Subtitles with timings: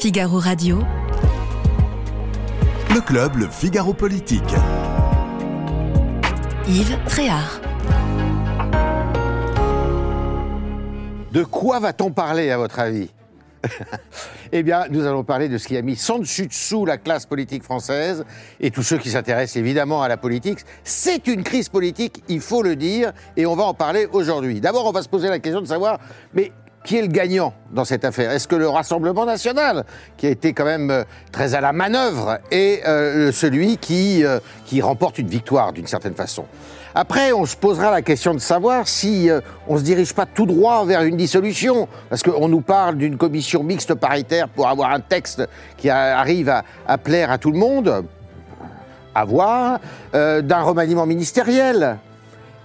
[0.00, 0.78] Figaro Radio.
[2.94, 4.42] Le club, le Figaro Politique.
[6.66, 7.60] Yves Tréhard.
[11.32, 13.10] De quoi va-t-on parler, à votre avis?
[14.52, 17.24] Eh bien, nous allons parler de ce qui a mis sans dessus dessous la classe
[17.24, 18.24] politique française
[18.58, 20.58] et tous ceux qui s'intéressent évidemment à la politique.
[20.82, 24.60] C'est une crise politique, il faut le dire, et on va en parler aujourd'hui.
[24.60, 26.00] D'abord, on va se poser la question de savoir,
[26.34, 26.50] mais
[26.84, 29.84] qui est le gagnant dans cette affaire Est-ce que le Rassemblement national,
[30.16, 34.40] qui a été quand même euh, très à la manœuvre, est euh, celui qui, euh,
[34.64, 36.44] qui remporte une victoire d'une certaine façon?
[36.94, 39.30] Après, on se posera la question de savoir si
[39.68, 43.16] on ne se dirige pas tout droit vers une dissolution, parce qu'on nous parle d'une
[43.16, 47.58] commission mixte paritaire pour avoir un texte qui arrive à, à plaire à tout le
[47.58, 48.04] monde,
[49.14, 49.78] à voir,
[50.12, 52.00] d'un remaniement ministériel.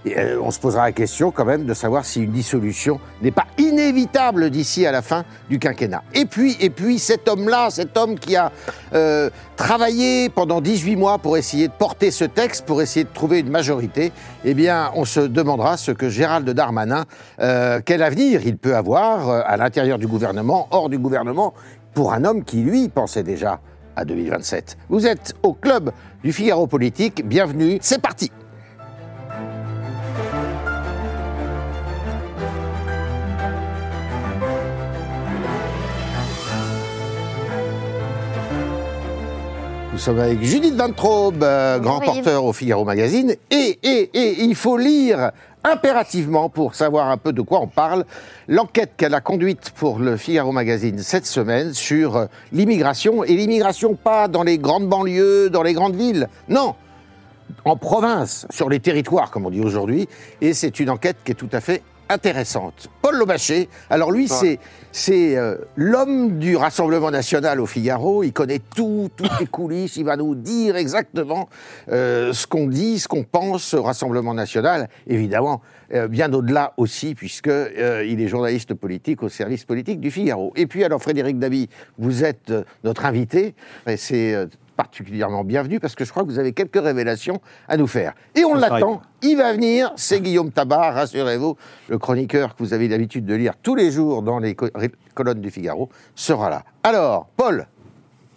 [0.06, 3.46] Euh, on se posera la question quand même de savoir si une dissolution n'est pas
[3.58, 6.02] inévitable d'ici à la fin du quinquennat.
[6.14, 8.52] Et puis, et puis cet homme-là, cet homme qui a
[8.94, 13.40] euh, travaillé pendant 18 mois pour essayer de porter ce texte, pour essayer de trouver
[13.40, 14.12] une majorité,
[14.44, 17.04] eh bien, on se demandera ce que Gérald Darmanin,
[17.40, 21.54] euh, quel avenir il peut avoir à l'intérieur du gouvernement, hors du gouvernement,
[21.94, 23.60] pour un homme qui, lui, pensait déjà
[23.96, 24.76] à 2027.
[24.88, 25.90] Vous êtes au club
[26.22, 28.30] du Figaro Politique, bienvenue, c'est parti
[39.96, 43.34] Nous sommes avec Judith Van Traub, euh, grand porteur au Figaro Magazine.
[43.50, 45.30] Et, et, et il faut lire
[45.64, 48.04] impérativement, pour savoir un peu de quoi on parle,
[48.46, 53.24] l'enquête qu'elle a conduite pour le Figaro Magazine cette semaine sur euh, l'immigration.
[53.24, 56.28] Et l'immigration pas dans les grandes banlieues, dans les grandes villes.
[56.50, 56.74] Non,
[57.64, 60.10] en province, sur les territoires, comme on dit aujourd'hui.
[60.42, 62.88] Et c'est une enquête qui est tout à fait intéressante.
[63.02, 64.58] Paul Lobaché, alors lui, c'est,
[64.92, 68.22] c'est euh, l'homme du Rassemblement national au Figaro.
[68.22, 69.96] Il connaît tout, toutes les coulisses.
[69.96, 71.48] Il va nous dire exactement
[71.90, 74.88] euh, ce qu'on dit, ce qu'on pense au Rassemblement national.
[75.06, 75.62] Évidemment,
[75.94, 80.52] euh, bien au-delà aussi, puisque il est journaliste politique au service politique du Figaro.
[80.56, 82.52] Et puis, alors, Frédéric Dabi, vous êtes
[82.84, 83.54] notre invité.
[83.86, 87.86] Et c'est particulièrement bienvenue parce que je crois que vous avez quelques révélations à nous
[87.86, 88.14] faire.
[88.34, 91.56] Et on l'attend, il va venir, c'est Guillaume Tabar, rassurez-vous,
[91.88, 95.50] le chroniqueur que vous avez l'habitude de lire tous les jours dans les colonnes du
[95.50, 96.64] Figaro, sera là.
[96.82, 97.66] Alors, Paul,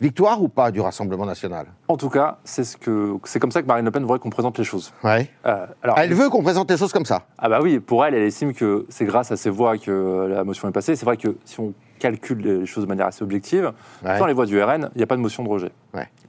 [0.01, 1.65] Victoire ou pas du Rassemblement national?
[1.89, 4.29] En tout cas, c'est ce que c'est comme ça que Marine Le Pen voudrait qu'on
[4.29, 4.93] présente les choses.
[5.03, 5.29] Ouais.
[5.45, 7.23] Euh, alors, elle veut qu'on présente les choses comme ça.
[7.37, 10.45] Ah bah oui, pour elle, elle estime que c'est grâce à ses voix que la
[10.45, 10.95] motion est passée.
[10.95, 14.45] C'est vrai que si on calcule les choses de manière assez objective, dans les voix
[14.45, 15.71] du RN, il n'y a pas de motion de rejet.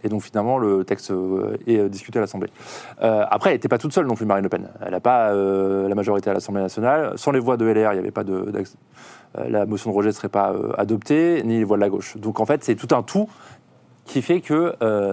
[0.02, 2.48] Et donc finalement, le texte euh, est euh, discuté à l'Assemblée.
[2.98, 4.66] après, elle n'était pas toute seule non plus, Marine Le Pen.
[4.84, 7.12] Elle n'a pas la majorité à l'Assemblée nationale.
[7.16, 8.50] Sans les voix de LR, il n'y avait pas de,
[9.46, 12.16] la motion de rejet ne serait pas adoptée, ni les voix de la gauche.
[12.16, 13.28] Donc en fait, c'est tout un tout
[14.10, 14.74] qui fait que...
[14.82, 15.12] Euh,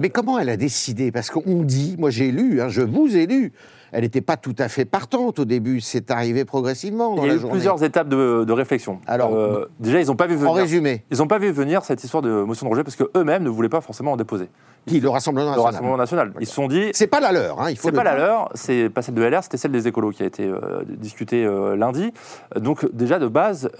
[0.00, 1.10] Mais comment elle a décidé?
[1.10, 3.52] Parce qu'on dit, moi j'ai lu, hein, je vous ai lu,
[3.92, 5.80] elle n'était pas tout à fait partante au début.
[5.80, 9.00] C'est arrivé progressivement dans Il y a eu plusieurs étapes de, réflexion.
[9.06, 10.50] Alors, euh, déjà, ils n'ont pas vu venir.
[10.50, 13.10] En résumé, ils n'ont pas vu venir cette histoire de motion de rejet parce que
[13.16, 14.48] eux-mêmes ne voulaient pas forcément en déposer.
[14.86, 15.64] Qui Le Rassemblement national.
[15.64, 16.32] Le Rassemblement national.
[16.40, 16.90] Ils se sont dit.
[16.92, 17.88] C'est pas la leur, hein, il faut.
[17.88, 18.48] C'est pas la leur.
[18.54, 21.76] C'est pas celle de LR, c'était celle des écolos qui a été euh, discutée euh,
[21.76, 22.12] lundi.
[22.56, 23.70] Donc déjà de base,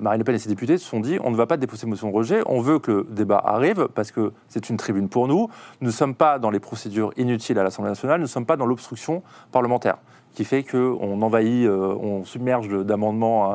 [0.00, 2.10] Marine Le Pen et ses députés se sont dit on ne va pas déposer motion
[2.10, 2.42] de rejet.
[2.46, 5.48] On veut que le débat arrive parce que c'est une tribune pour nous.
[5.80, 8.18] Nous ne sommes pas dans les procédures inutiles à l'Assemblée nationale.
[8.18, 9.22] Nous ne sommes pas dans l'obstruction
[9.52, 9.96] parlementaire
[10.34, 13.54] qui fait qu'on envahit, euh, on submerge d'amendements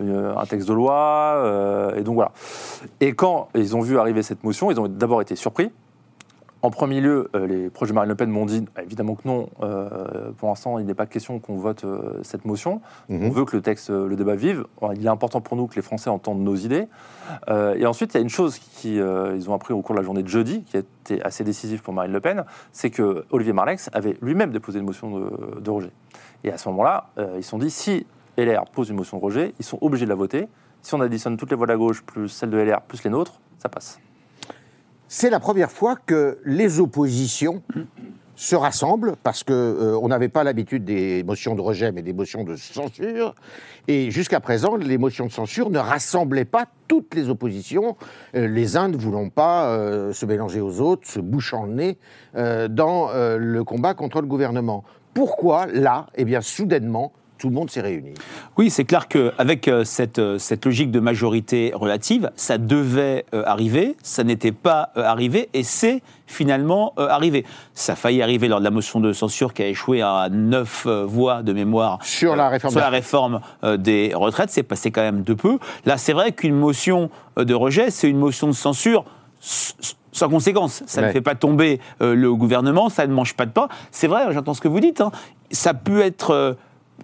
[0.00, 1.34] euh, un, texte de loi.
[1.36, 2.32] Euh, et donc voilà.
[3.00, 5.70] Et quand ils ont vu arriver cette motion, ils ont d'abord été surpris.
[6.62, 9.48] En premier lieu, les proches de Marine Le Pen m'ont dit évidemment que non.
[10.38, 11.84] pour l'instant, il n'est pas question qu'on vote
[12.22, 12.80] cette motion.
[13.08, 13.26] Mhm.
[13.26, 14.64] On veut que le texte, le débat vive.
[14.96, 16.88] il est important pour nous que les Français entendent nos idées.
[17.48, 19.00] et ensuite, il y a une chose qu'ils
[19.48, 21.94] ont appris au cours de la journée de jeudi, qui a été assez décisive pour
[21.94, 25.92] Marine Le Pen, c'est que Olivier Marlex avait lui-même déposé une motion de, de rejet.
[26.44, 29.22] Et à ce moment-là, euh, ils se sont dit, si LR pose une motion de
[29.22, 30.48] rejet, ils sont obligés de la voter.
[30.82, 33.10] Si on additionne toutes les voix de la gauche, plus celles de LR, plus les
[33.10, 33.98] nôtres, ça passe.
[35.10, 37.62] C'est la première fois que les oppositions
[38.36, 42.12] se rassemblent, parce qu'on euh, on n'avait pas l'habitude des motions de rejet, mais des
[42.12, 43.34] motions de censure.
[43.88, 47.96] Et jusqu'à présent, les motions de censure ne rassemblaient pas toutes les oppositions,
[48.36, 49.74] euh, les uns ne voulant pas
[50.12, 51.98] se mélanger aux autres, se bouchant le nez
[52.68, 54.84] dans le combat contre le gouvernement.
[55.14, 58.14] Pourquoi, là, eh bien, soudainement, tout le monde s'est réuni.
[58.56, 64.52] Oui, c'est clair qu'avec cette, cette logique de majorité relative, ça devait arriver, ça n'était
[64.52, 67.44] pas arrivé, et c'est finalement arrivé.
[67.74, 70.86] Ça a failli arriver lors de la motion de censure qui a échoué à neuf
[70.86, 73.40] voix de mémoire sur la réforme, sur la réforme
[73.78, 74.50] des retraites.
[74.50, 75.58] C'est passé quand même de peu.
[75.84, 79.04] Là, c'est vrai qu'une motion de rejet, c'est une motion de censure
[80.12, 80.82] sans conséquence.
[80.86, 83.68] Ça ne fait pas tomber euh, le gouvernement, ça ne mange pas de pain.
[83.90, 85.00] C'est vrai, j'entends ce que vous dites.
[85.00, 85.12] Hein.
[85.50, 86.54] Ça peut être euh,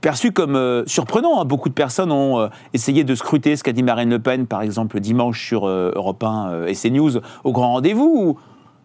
[0.04, 1.40] perçu comme euh, surprenant.
[1.40, 1.46] Hein.
[1.46, 5.00] Beaucoup de personnes ont essayé de scruter ce qu'a dit Marine Le Pen, par exemple,
[5.00, 8.38] dimanche sur Europe 1 et CNews, au grand rendez-vous.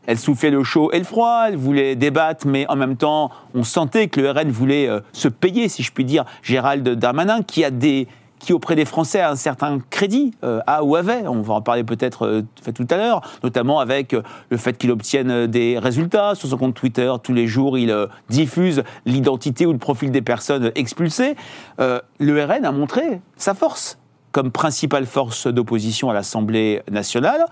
[0.08, 3.64] elle soufflait le chaud et le froid, elle voulait débattre, mais en même temps, on
[3.64, 7.70] sentait que le RN voulait se payer, si je puis dire, Gérald Darmanin, qui a
[7.70, 8.08] des
[8.40, 11.62] qui auprès des Français a un certain crédit, euh, a ou avait, on va en
[11.62, 12.42] parler peut-être euh,
[12.74, 16.74] tout à l'heure, notamment avec euh, le fait qu'il obtienne des résultats sur son compte
[16.74, 17.12] Twitter.
[17.22, 17.96] Tous les jours, il
[18.30, 21.36] diffuse l'identité ou le profil des personnes expulsées.
[21.78, 23.98] le RN a montré sa force
[24.32, 27.46] comme principale force d'opposition à l'Assemblée nationale,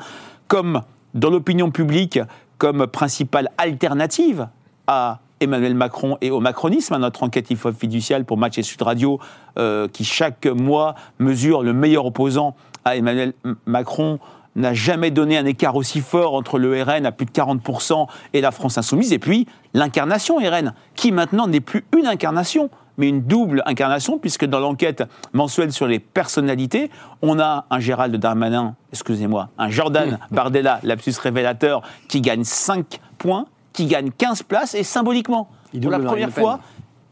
[0.47, 0.81] comme
[1.13, 2.19] dans l'opinion publique,
[2.57, 4.47] comme principale alternative
[4.85, 8.81] à Emmanuel Macron et au macronisme, à notre enquête IFOP fiduciale pour Match et Sud
[8.81, 9.19] Radio,
[9.57, 12.55] euh, qui chaque mois mesure le meilleur opposant
[12.85, 13.33] à Emmanuel
[13.65, 14.19] Macron,
[14.57, 18.41] n'a jamais donné un écart aussi fort entre le RN à plus de 40% et
[18.41, 23.21] la France insoumise, et puis l'incarnation RN, qui maintenant n'est plus une incarnation, mais une
[23.21, 26.89] double incarnation, puisque dans l'enquête mensuelle sur les personnalités,
[27.21, 33.45] on a un Gérald Darmanin, excusez-moi, un Jordan Bardella, lapsus révélateur, qui gagne 5 points,
[33.77, 36.59] qui gagne 15 places et symboliquement, pour la première fois,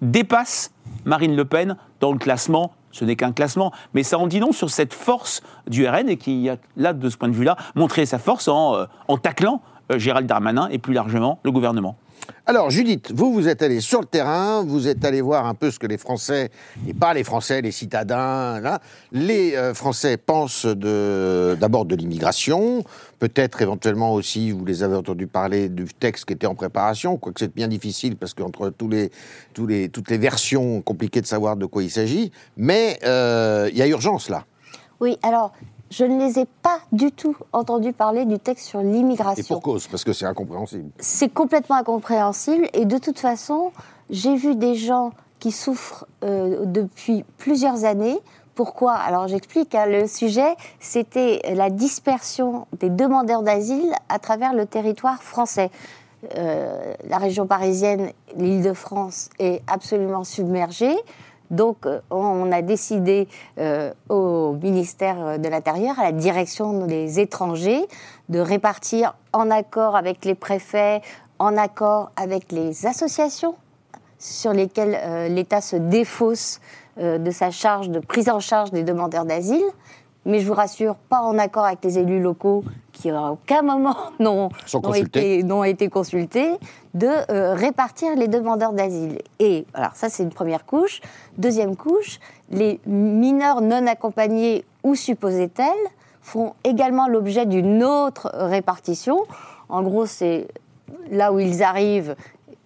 [0.01, 0.71] dépasse
[1.05, 2.71] Marine Le Pen dans le classement.
[2.89, 6.17] Ce n'est qu'un classement, mais ça en dit non sur cette force du RN et
[6.17, 9.61] qui a, là, de ce point de vue-là, montré sa force en, euh, en taclant
[9.89, 11.97] Gérald Darmanin et plus largement le gouvernement.
[12.47, 15.71] Alors, Judith, vous, vous êtes allé sur le terrain, vous êtes allé voir un peu
[15.71, 16.51] ce que les Français,
[16.87, 22.83] et pas les Français, les citadins, là, les euh, Français pensent d'abord de, l'immigration,
[23.19, 27.39] peut-être éventuellement aussi, vous les avez entendu parler du texte qui était en préparation, quoique
[27.39, 29.11] c'est bien difficile parce qu'entre tous les,
[29.53, 33.77] tous les, toutes les versions, compliquées de savoir de quoi il s'agit, mais euh, il
[33.77, 34.45] y a urgence là.
[34.99, 35.51] Oui, alors
[35.91, 39.43] je ne les ai pas du tout entendus parler du texte sur l'immigration.
[39.43, 40.89] Et pour cause, parce que c'est incompréhensible.
[40.99, 42.67] C'est complètement incompréhensible.
[42.73, 43.71] Et de toute façon,
[44.09, 48.17] j'ai vu des gens qui souffrent euh, depuis plusieurs années.
[48.55, 48.93] Pourquoi?
[48.93, 55.21] Alors j'explique, hein, le sujet, c'était la dispersion des demandeurs d'asile à travers le territoire
[55.21, 55.69] français.
[56.35, 60.95] Euh, la région parisienne, l'île de France, est absolument submergée.
[61.51, 63.27] Donc, euh, on a décidé
[63.59, 67.85] euh, au ministère de l'Intérieur, à la direction des étrangers,
[68.29, 71.01] de répartir en accord avec les préfets,
[71.39, 73.55] en accord avec les associations
[74.17, 76.59] sur lesquelles euh, l'État se défausse
[76.97, 79.65] de sa charge de prise en charge des demandeurs d'asile,
[80.25, 83.95] mais je vous rassure, pas en accord avec les élus locaux qui à aucun moment
[84.19, 84.49] n'ont
[84.93, 86.53] été, été, consultés,
[86.95, 89.19] de euh, répartir les demandeurs d'asile.
[89.39, 91.01] Et alors ça c'est une première couche.
[91.37, 92.19] Deuxième couche,
[92.49, 95.67] les mineurs non accompagnés ou supposés tels
[96.21, 99.19] font également l'objet d'une autre répartition.
[99.69, 100.47] En gros, c'est
[101.11, 102.15] là où ils arrivent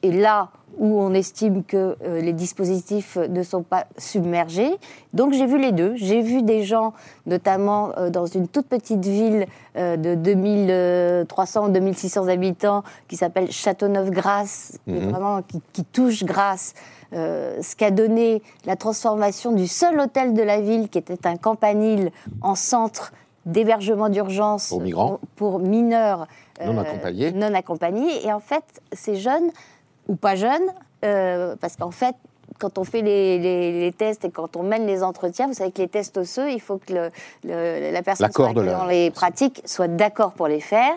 [0.02, 0.50] et là
[0.80, 4.72] où on estime que euh, les dispositifs ne sont pas submergés.
[5.14, 5.94] Donc j'ai vu les deux.
[5.96, 6.94] J'ai vu des gens,
[7.26, 9.46] notamment euh, dans une toute petite ville
[9.76, 15.42] euh, de 2300 ou 2600 habitants, qui s'appelle Châteauneuf-Grasse, qui, mhm.
[15.74, 16.74] qui, touche Grasse,
[17.12, 22.12] ce qu'a donné la transformation du seul hôtel de la ville, qui était un campanile,
[22.42, 23.12] en centre
[23.46, 26.28] d'hébergement d'urgence pour, pour, mineurs
[26.64, 27.32] non accompagnés.
[27.32, 28.26] non accompagnés.
[28.26, 29.50] Et en fait, ces jeunes
[30.10, 30.68] ou pas jeunes,
[31.06, 32.16] euh, parce qu'en fait,
[32.58, 35.88] quand on fait les, tests et quand on mène les entretiens, vous savez que les
[35.88, 37.10] tests osseux, il faut que
[37.44, 40.92] la personne qui dans les pratiques soit d'accord pour les faire.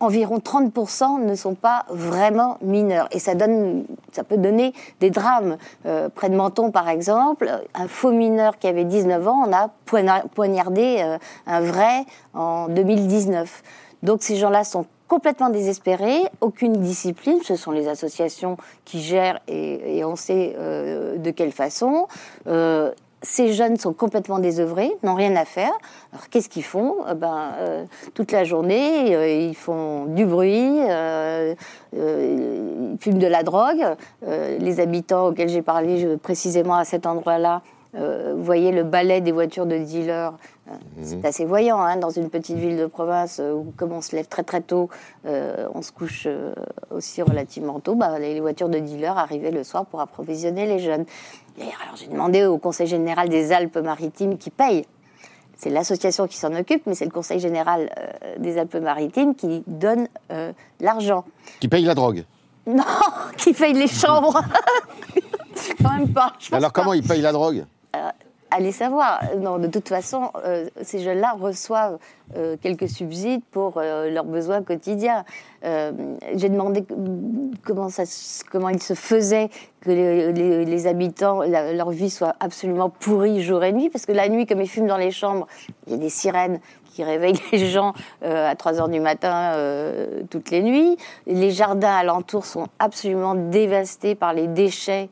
[0.00, 3.06] Environ 30% ne sont pas vraiment mineurs.
[3.10, 5.58] Et ça, donne, ça peut donner des drames.
[5.84, 9.68] Euh, près de Menton, par exemple, un faux mineur qui avait 19 ans, on a
[10.34, 13.62] poignardé euh, un vrai en 2019.
[14.02, 20.04] Donc ces gens-là sont complètement désespérés, aucune discipline, ce sont les associations qui gèrent et,
[20.04, 22.06] on sait euh, de quelle façon.
[22.46, 25.72] Euh, ces jeunes sont complètement désœuvrés, n'ont rien à faire.
[26.12, 26.98] Alors qu'est-ce qu'ils font?
[27.10, 31.56] Eh ben, euh, Toute la journée, ils font du bruit, ils
[33.00, 33.84] fument de la drogue.
[34.22, 37.62] les habitants auxquels j'ai parlé précisément à cet endroit-là
[37.96, 40.32] euh, vous voyez le balai des voitures de dealers.
[40.70, 41.26] Euh, C'est Mhm.
[41.26, 44.26] assez voyant hein, dans une petite ville de province euh, où, comme on se lève
[44.28, 44.88] très très tôt,
[45.26, 46.52] euh, on se couche euh,
[46.90, 47.94] aussi relativement tôt.
[47.94, 51.04] Bah, les voitures de dealers arrivaient le soir pour approvisionner les jeunes.
[51.58, 54.84] Et alors j'ai demandé au Conseil général des Alpes-Maritimes qui paye.
[55.56, 60.08] C'est l'association qui s'en occupe, mais c'est le Conseil général euh, des Alpes-Maritimes qui donne
[60.80, 61.24] l'argent.
[61.60, 62.24] Qui paye la drogue.
[62.66, 62.84] Non,
[63.36, 64.40] qui paye les chambres.
[65.82, 66.34] Quand même pas.
[66.52, 66.80] Alors pas.
[66.80, 67.64] comment il paye la drogue?
[68.52, 69.20] Allez savoir.
[69.38, 71.98] Non, de toute façon, euh, ces jeunes-là reçoivent
[72.36, 75.24] euh, quelques subsides pour euh, leurs besoins quotidiens.
[75.62, 76.84] J'ai demandé
[77.64, 78.04] comment, ça,
[78.50, 79.50] comment il se faisait
[79.82, 84.46] que les, habitants, leur vie soit absolument pourrie jour et nuit, parce que la nuit,
[84.46, 85.46] comme ils fument dans les chambres,
[85.86, 87.92] il y a des sirènes qui réveillent les gens
[88.22, 89.52] à 3 heures du matin
[90.30, 90.96] toutes les nuits.
[91.26, 95.10] Les jardins alentours sont absolument dévastés par les déchets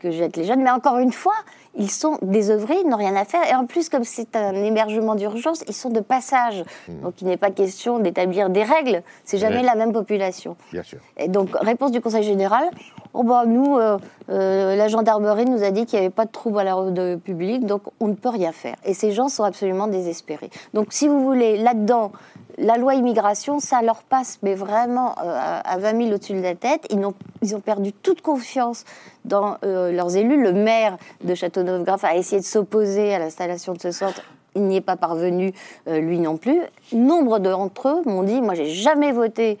[0.00, 0.62] que jettent les jeunes.
[0.62, 1.36] Mais encore une fois,
[1.76, 3.46] ils sont désœuvrés, ils n'ont rien à faire.
[3.50, 6.64] Et en plus, comme c'est un hébergement d'urgence, ils sont de passage.
[7.02, 9.02] Donc il n'est pas question d'établir des règles.
[9.24, 10.56] C'est jamais la même population.
[10.72, 10.98] Bien sûr.
[11.16, 12.64] Et donc, réponse du Conseil général
[13.12, 13.98] oh bah, nous, euh,
[14.30, 17.66] euh, la gendarmerie nous a dit qu'il n'y avait pas de trouble à l'ordre public,
[17.66, 18.76] donc on ne peut rien faire.
[18.84, 20.50] Et ces gens sont absolument désespérés.
[20.74, 22.12] Donc, si vous voulez, là-dedans,
[22.60, 26.42] la loi immigration, ça leur passe, mais vraiment euh, à à 20 000 au-dessus de
[26.42, 26.86] la tête.
[26.90, 28.84] Ils ont, ils ont perdu toute confiance
[29.24, 30.42] dans euh, leurs élus.
[30.42, 34.22] Le maire de Châteauneuf-Graff a essayé de s'opposer à l'installation de ce centre.
[34.56, 35.52] Il n'y est pas parvenu,
[35.88, 36.60] euh, lui non plus.
[36.92, 39.58] Nombre d'entre eux m'ont dit Moi, j'ai jamais voté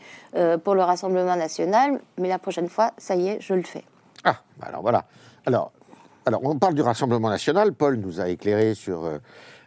[0.64, 3.84] pour le Rassemblement national, mais la prochaine fois, ça y est, je le fais.
[4.24, 5.04] Ah, bah alors voilà.
[5.44, 5.72] Alors,
[6.24, 7.72] alors, on parle du Rassemblement national.
[7.72, 9.10] Paul nous a éclairé sur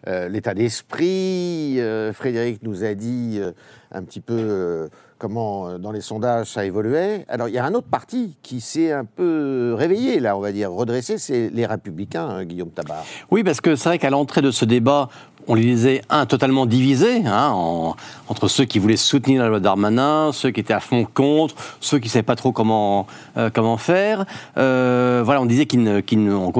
[0.08, 1.80] euh, l'état d'esprit.
[1.80, 3.52] Euh, Frédéric nous a dit euh,
[3.92, 7.26] un petit peu comment, dans les sondages, ça évoluait.
[7.30, 10.52] Alors, il y a un autre parti qui s'est un peu réveillé, là, on va
[10.52, 13.06] dire, redressé, c'est les Républicains, hein, Guillaume Tabar.
[13.32, 15.10] Oui, parce que c'est vrai qu'à l'entrée de ce débat,
[15.48, 17.96] on les disait, un, totalement divisés, hein, en-
[18.28, 22.00] entre ceux qui voulaient soutenir la loi Darmanin, ceux qui étaient à fond contre, ceux
[22.00, 23.08] qui ne savaient pas trop comment,
[23.38, 24.26] euh, comment faire.
[24.58, 26.02] Euh, voilà, on disait qu'ils ne,
[26.34, 26.52] en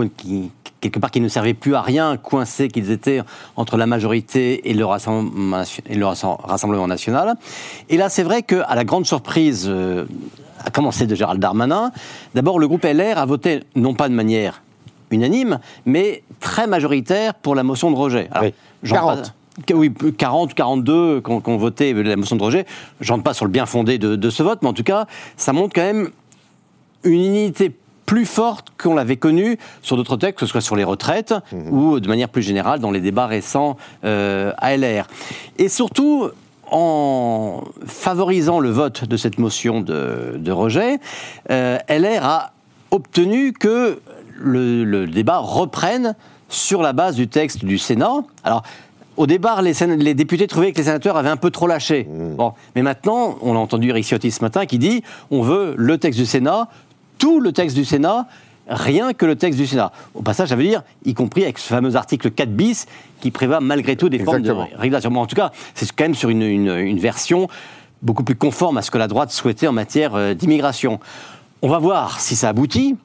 [0.82, 3.22] quelque part, qu'ils ne servaient plus à rien, coincés qu'ils étaient
[3.56, 7.36] entre la majorité et le Rassemblement, national.
[7.90, 10.06] Et là, c'est vrai qu'à la grande surprise, euh,
[10.66, 11.92] à commencer de Gérald Darmanin,
[12.36, 14.62] d'abord, le groupe LR a voté, non pas de manière
[15.12, 18.30] unanime, mais très majoritaire pour la motion de rejet.
[18.42, 18.54] Oui.
[18.84, 19.18] J'en 40.
[19.20, 19.34] passe-
[19.68, 22.66] que- Oui, 40, 42 qui ont ont voté la motion de rejet.
[23.02, 25.06] Je rentre pas sur le bien fondé de, de ce vote, mais en tout cas,
[25.38, 26.10] ça montre quand même
[27.04, 27.76] une unité
[28.06, 31.34] plus forte qu'on l'avait connue sur d'autres textes, que ce soit sur les retraites
[31.72, 35.08] ou de manière plus générale dans les débats récents euh, à LR.
[35.58, 36.30] Et surtout,
[36.72, 41.00] en favorisant le vote de cette motion de, de rejet,
[41.52, 42.52] euh, LR a
[42.92, 44.00] obtenu que
[44.38, 46.16] le, le débat reprenne
[46.54, 48.24] sur la base du texte du Sénat.
[48.44, 48.64] Alors,
[49.18, 52.08] au départ, les, députés trouvaient que les sénateurs avaient un peu trop lâché.
[52.10, 55.98] Bon, mais maintenant, on a entendu Eric Ciotti ce matin qui dit on veut le
[55.98, 56.68] texte du Sénat,
[57.20, 58.28] tout le texte du Sénat,
[58.68, 59.92] rien que le texte du Sénat.
[60.16, 62.88] Au passage, ça veut dire, y compris avec ce fameux article 4 bis
[63.22, 64.56] qui prévoit malgré tout des Exactement.
[64.66, 65.12] formes de régulation.
[65.12, 67.48] Bon, en tout cas, c'est quand même sur une, une- une version
[68.02, 71.00] beaucoup plus conforme à ce que la droite souhaitait en matière euh, d'immigration.
[71.62, 72.96] On va voir si ça aboutit.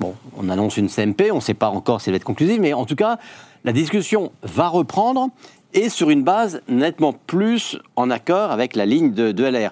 [0.00, 2.60] Bon, on annonce une CMP, on ne sait pas encore si elle va être conclusive,
[2.60, 3.18] mais en tout cas,
[3.64, 5.28] la discussion va reprendre
[5.72, 9.70] et sur une base nettement plus en accord avec la ligne de, de LR.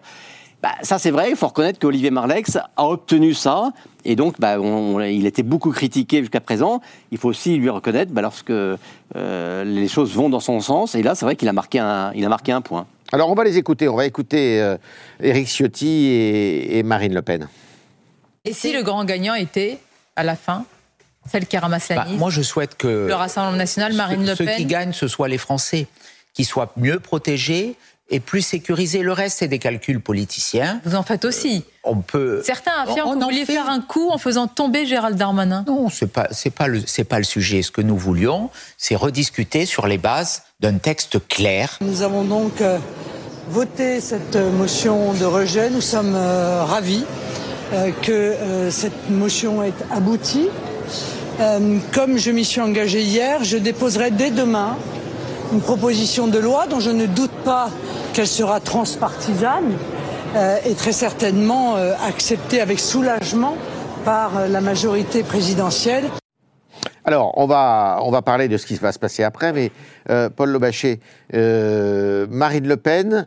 [0.63, 3.73] Bah, ça, c'est vrai, il faut reconnaître qu'Olivier Marlex a obtenu ça,
[4.05, 6.81] et donc bah, on- on- il était beaucoup critiqué jusqu'à présent.
[7.11, 11.03] Il faut aussi lui reconnaître bah, lorsque euh, les choses vont dans son sens, et
[11.03, 12.87] là, c'est vrai qu'il a, marqué un- il a marqué un point.
[13.13, 13.89] Alors, on va les écouter.
[13.89, 14.77] On va écouter euh,
[15.21, 17.49] Éric Ciotti et, et Marine Le Pen.
[18.45, 19.79] Et si le grand gagnant était,
[20.17, 20.65] à la fin,
[21.31, 24.37] celle qui ramasse la Bah, moi, je souhaite que Le Rassemblement national, Marine ceux, Le
[24.37, 25.87] ceux Pen qui gagnent, ce soient les Français,
[26.35, 27.77] qui soient mieux protégés
[28.11, 29.03] et plus sécurisés.
[29.03, 30.81] Le reste, c'est des calculs politiciens.
[30.85, 31.65] Vous en faites aussi.
[31.85, 32.43] On peut.
[32.45, 33.55] Certains affirment que vous en vouliez fait.
[33.55, 35.65] faire un coup en faisant tomber Gérald Darmanin.
[35.67, 37.63] Non, c'est pas, c'est pas le, c'est pas le sujet.
[37.63, 41.79] Ce que nous voulions, c'est rediscuter sur les bases d'un texte clair.
[41.81, 42.79] Nous avons donc euh,
[43.49, 45.71] voté cette euh, motion de rejet.
[45.71, 47.52] Nous sommes euh, ravis euh,
[48.03, 50.49] que euh, cette motion ait abouti.
[51.41, 54.77] Euh, comme je m'y suis engagé hier, je déposerai dès demain
[55.53, 57.71] une proposition de loi dont je ne doute pas
[58.13, 59.73] qu'elle sera transpartisane
[60.37, 63.57] euh, et très certainement euh, acceptée avec soulagement
[64.05, 66.05] par euh, la majorité présidentielle.
[67.05, 69.73] Alors, on va, on va parler de ce qui va se passer après, mais
[70.11, 71.01] euh, Paul Lobachet,
[71.35, 73.27] euh, Marine Le Pen,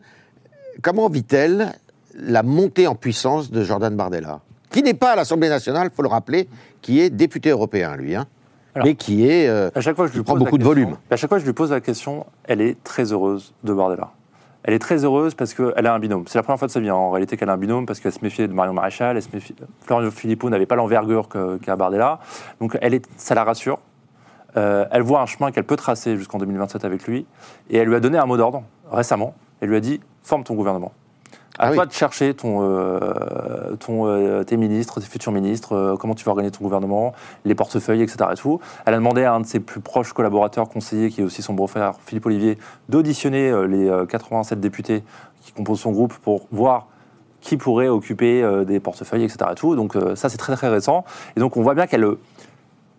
[0.82, 1.74] comment vit-elle
[2.16, 4.40] la montée en puissance de Jordan Bardella
[4.72, 6.48] Qui n'est pas à l'Assemblée nationale, il faut le rappeler,
[6.82, 8.16] qui est député européen, lui.
[8.16, 8.26] Hein
[8.74, 10.98] Alors, mais qui est euh, À chaque fois je lui prend beaucoup de question- volume.
[11.10, 14.12] À chaque fois je lui pose la question, elle est très heureuse de Bardella.
[14.68, 16.24] Elle est très heureuse parce qu'elle a un binôme.
[16.28, 18.00] C'est la première fois de sa vie, hein, en réalité, qu'elle a un binôme parce
[18.00, 19.16] qu'elle se méfiait de Marion Maréchal.
[19.16, 19.54] Elle se méfiait...
[19.82, 22.20] Florian Philippot n'avait pas l'envergure qu'a Bardella.
[22.60, 23.06] Donc, elle est...
[23.16, 23.78] ça la rassure.
[24.58, 27.28] Euh, elle voit un chemin qu'elle peut tracer jusqu'en 2027 avec lui.
[27.70, 29.36] Et elle lui a donné un mot d'ordre récemment.
[29.62, 30.94] Elle lui a dit Forme ton gouvernement.
[31.58, 31.76] À Ah oui.
[31.76, 36.26] toi de chercher ton, euh, ton, euh, tes ministres, tes futurs ministres, euh, comment tu
[36.26, 37.14] vas organiser ton gouvernement,
[37.46, 38.30] les portefeuilles, etc.
[38.34, 38.60] Et tout.
[38.86, 41.54] Elle a demandé à un de ses plus proches collaborateurs, conseillers, qui est aussi son
[41.54, 42.58] beau-frère, Philippe Olivier,
[42.90, 45.04] d'auditionner les euh, 87 députés
[45.44, 46.88] qui composent son groupe pour voir
[47.42, 49.52] qui pourrait occuper des portefeuilles, etc.
[49.52, 49.76] Et tout.
[49.76, 51.06] Donc ça, c'est très très récent.
[51.38, 52.04] Et donc on voit bien qu'elle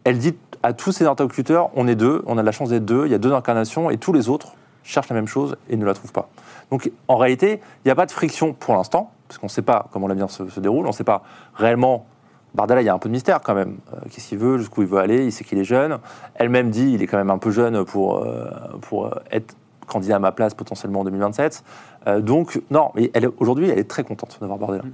[0.05, 2.85] elle dit à tous ses interlocuteurs, on est deux, on a de la chance d'être
[2.85, 5.77] deux, il y a deux incarnations, et tous les autres cherchent la même chose et
[5.77, 6.29] ne la trouvent pas.
[6.71, 9.63] Donc en réalité, il n'y a pas de friction pour l'instant, parce qu'on ne sait
[9.63, 11.23] pas comment l'avenir se, se déroule, on ne sait pas
[11.55, 12.07] réellement...
[12.55, 13.77] Bardella, il y a un peu de mystère quand même.
[13.93, 15.99] Euh, Qu'est-ce qu'il veut, jusqu'où il veut aller, il sait qu'il est jeune.
[16.37, 18.49] Elle-même dit, il est quand même un peu jeune pour, euh,
[18.81, 19.55] pour euh, être
[19.87, 21.63] candidat à ma place potentiellement en 2027.
[22.07, 24.85] Euh, donc, non, mais aujourd'hui, elle est très contente d'avoir Bardella.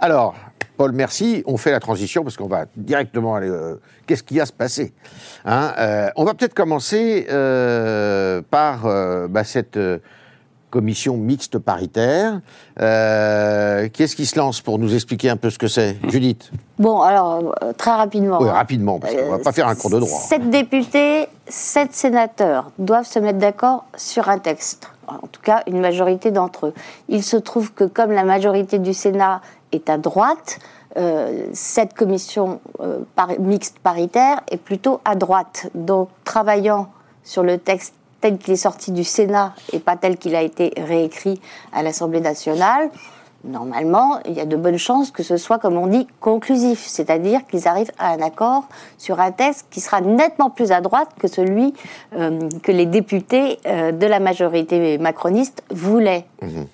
[0.00, 0.34] Alors,
[0.78, 1.42] Paul, merci.
[1.46, 3.52] On fait la transition parce qu'on va directement aller.
[4.06, 4.94] Qu'est-ce qui va se passer
[5.44, 5.74] Hein,
[6.16, 7.26] On va peut-être commencer
[8.50, 9.78] par bah, cette
[10.72, 12.40] commission mixte paritaire.
[12.80, 16.50] Euh, Qu'est-ce qui se lance pour nous expliquer un peu ce que c'est Judith?
[16.78, 18.38] Bon, alors, euh, très rapidement.
[18.40, 18.54] Oui, hein.
[18.54, 20.18] rapidement, parce qu'on ne va pas faire un cours de droit.
[20.18, 24.88] Sept députés, sept sénateurs doivent se mettre d'accord sur un texte.
[25.06, 26.74] En tout cas, une majorité d'entre eux.
[27.08, 30.58] Il se trouve que comme la majorité du Sénat est à droite,
[30.96, 32.98] euh, cette commission euh,
[33.38, 35.68] mixte paritaire est plutôt à droite.
[35.74, 36.88] Donc, travaillant
[37.24, 40.72] sur le texte tel qu'il est sorti du Sénat et pas tel qu'il a été
[40.78, 41.40] réécrit
[41.72, 42.88] à l'Assemblée nationale,
[43.44, 47.44] normalement, il y a de bonnes chances que ce soit, comme on dit, conclusif, c'est-à-dire
[47.46, 48.64] qu'ils arrivent à un accord
[48.96, 51.74] sur un texte qui sera nettement plus à droite que celui
[52.14, 56.24] euh, que les députés euh, de la majorité macroniste voulaient.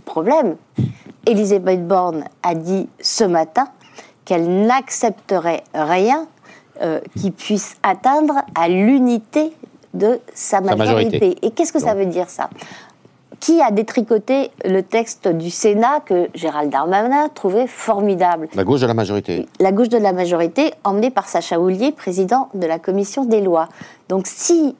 [0.04, 0.56] Problème,
[1.26, 3.68] Elisabeth Borne a dit ce matin
[4.26, 6.26] qu'elle n'accepterait rien
[6.82, 9.52] euh, qui puisse atteindre à l'unité
[9.98, 11.36] de sa Sa majorité.
[11.42, 12.48] Et qu'est-ce que ça veut dire ça?
[13.40, 18.48] Qui a détricoté le texte du Sénat que Gérald Darmanin trouvait formidable?
[18.54, 19.46] La gauche de la majorité.
[19.60, 23.68] La gauche de la majorité, emmenée par Sacha Houlier, président de la commission des lois.
[24.08, 24.74] Donc si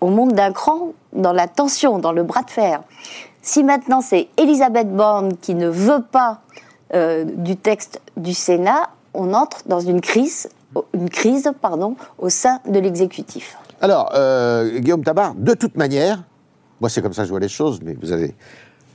[0.00, 2.82] on monte d'un cran dans la tension, dans le bras de fer,
[3.42, 6.40] si maintenant c'est Elisabeth Borne qui ne veut pas
[6.94, 10.48] euh, du texte du Sénat, on entre dans une crise,
[10.94, 13.56] une crise pardon, au sein de l'exécutif.
[13.80, 16.22] Alors, euh, Guillaume Tabar, de toute manière,
[16.80, 18.34] moi c'est comme ça que je vois les choses, mais vous avez.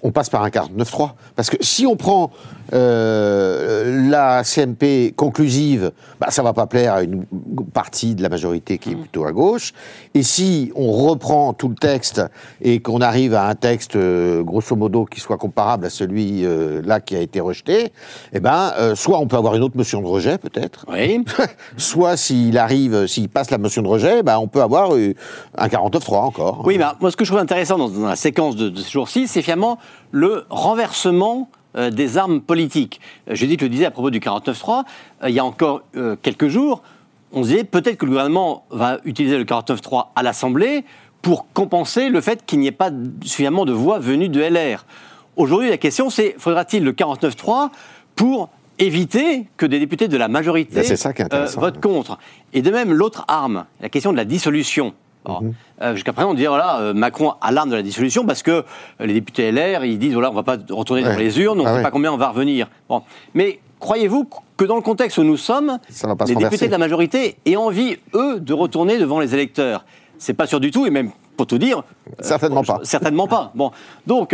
[0.03, 1.15] On passe par un 49-3.
[1.35, 2.31] Parce que si on prend
[2.73, 7.25] euh, la CMP conclusive, bah, ça ne va pas plaire à une
[7.73, 9.73] partie de la majorité qui est plutôt à gauche.
[10.13, 12.21] Et si on reprend tout le texte
[12.61, 16.81] et qu'on arrive à un texte, euh, grosso modo, qui soit comparable à celui euh,
[17.05, 17.91] qui a été rejeté,
[18.33, 20.85] eh ben, soit on peut avoir une autre motion de rejet, peut-être.
[20.87, 21.23] Oui.
[21.77, 26.15] soit s'il arrive, s'il passe la motion de rejet, bah, on peut avoir un 49-3
[26.15, 26.61] encore.
[26.65, 28.91] Oui, mais moi, ce que je trouve intéressant dans, dans la séquence de, de ce
[28.91, 29.77] jour-ci, c'est finalement
[30.11, 33.01] le renversement euh, des armes politiques.
[33.29, 34.83] Euh, Judith le disait à propos du 49-3,
[35.23, 35.81] euh, il y a encore
[36.21, 36.81] quelques jours,
[37.33, 40.85] on se disait peut-être que le gouvernement va utiliser le 49-3 à l'Assemblée
[41.21, 42.91] pour compenser le fait qu'il n'y ait pas
[43.23, 44.85] suffisamment de voix venues de LR.
[45.35, 47.71] Aujourd'hui, la question, c'est faudra-t-il le 49-3
[48.15, 52.19] pour éviter que des députés de la majorité Ben, ça qui est votent contre?
[52.53, 54.93] Et de même, l'autre arme, la question de la dissolution.
[55.81, 58.63] Euh, Jusqu'à présent, on dit voilà, euh, Macron a l'arme de la dissolution parce que
[58.99, 61.11] les députés LR, ils disent voilà, on va pas retourner Ouais.
[61.13, 61.83] dans les urnes, on ne Ah sait ouais.
[61.83, 62.67] pas combien on va revenir.
[62.89, 63.01] Bon.
[63.33, 65.79] Mais croyez-vous que dans le contexte où nous sommes,
[66.27, 69.83] les députés de la majorité aient envie, eux, de retourner devant les électeurs?
[70.17, 71.79] C'est pas sûr du tout, et même pour tout dire.
[71.79, 72.79] euh, Certainement pas.
[72.83, 73.51] Certainement pas.
[73.55, 73.71] Bon.
[74.07, 74.33] Donc,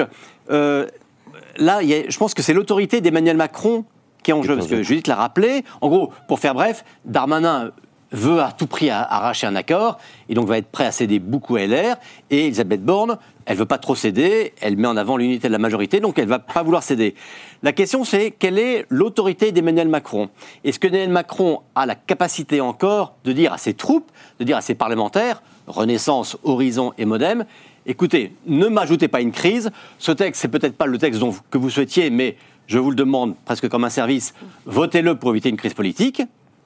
[1.58, 3.86] là, il y a- je pense que c'est l'autorité d'Emmanuel Macron
[4.24, 5.64] qui est en jeu, parce que Judith l'a rappelé.
[5.82, 7.72] En gros, pour faire bref, Darmanin
[8.12, 9.98] veut à tout prix arracher un accord,
[10.30, 11.96] et donc va être prêt à céder beaucoup à LR,
[12.30, 15.60] et Elisabeth Borne, elle veut pas trop céder, elle met en avant l'unité de la
[15.60, 17.16] majorité, donc elle va pas vouloir céder.
[17.64, 20.30] La question c'est, quelle est l'autorité d'Emmanuel Macron?
[20.64, 24.58] Est-ce que Emmanuel Macron a la capacité encore de dire à ses troupes, de dire
[24.58, 27.46] à ses parlementaires, Renaissance, Horizon et Modem,
[27.86, 31.70] écoutez, ne m'ajoutez pas une crise, ce texte c'est peut-être pas le texte que vous
[31.70, 32.36] souhaitiez, mais
[32.68, 34.34] je vous le demande presque comme un service,
[34.66, 36.22] votez-le pour éviter une crise politique.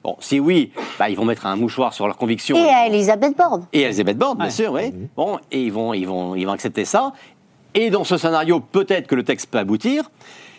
[0.06, 2.56] Bon, si oui, bah, ils vont mettre un mouchoir sur leurs convictions.
[2.56, 3.66] Et à Elisabeth Borne.
[3.72, 4.92] Et Elisabeth Borne, bien sûr, oui.
[5.16, 7.12] Bon, et ils vont, ils, vont, ils vont accepter ça.
[7.74, 10.08] Et dans ce scénario, peut-être que le texte peut aboutir.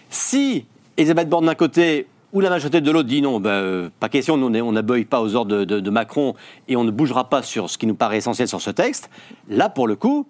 [0.10, 0.66] Si
[0.98, 4.36] Elisabeth Borne d'un côté ou la majorité de l'autre dit non, ben, euh, pas question,
[4.36, 6.34] nous, on n'abeuille pas aux ordres de, de- de Macron
[6.68, 9.10] et on ne bougera pas sur ce qui nous paraît essentiel sur ce texte,
[9.48, 10.28] là, pour le coup,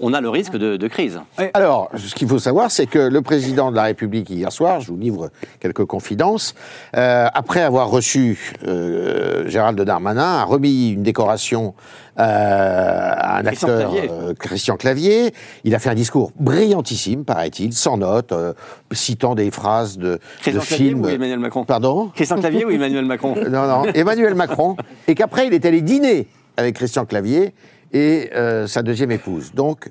[0.00, 1.20] on a le risque de, de crise.
[1.54, 4.88] Alors, ce qu'il faut savoir, c'est que le président de la République, hier soir, je
[4.88, 5.30] vous livre
[5.60, 6.54] quelques confidences,
[6.96, 11.74] euh, après avoir reçu euh, Gérald Darmanin, a remis une décoration
[12.18, 14.10] euh, à un Christian acteur, Clavier.
[14.10, 15.34] euh, Christian Clavier.
[15.64, 18.52] Il a fait un discours brillantissime, paraît-il, sans notes, euh,
[18.92, 21.04] citant des phrases de, de Christian Clavier films.
[21.04, 21.64] ou Emmanuel Macron?
[21.64, 22.10] Pardon?
[22.14, 23.34] Christian Clavier ou Emmanuel Macron?
[23.50, 24.76] Non, non, Emmanuel Macron,
[25.06, 26.26] et qu'après il est allé dîner
[26.56, 27.52] avec Christian Clavier
[27.92, 29.52] et euh, sa deuxième épouse.
[29.54, 29.90] Donc,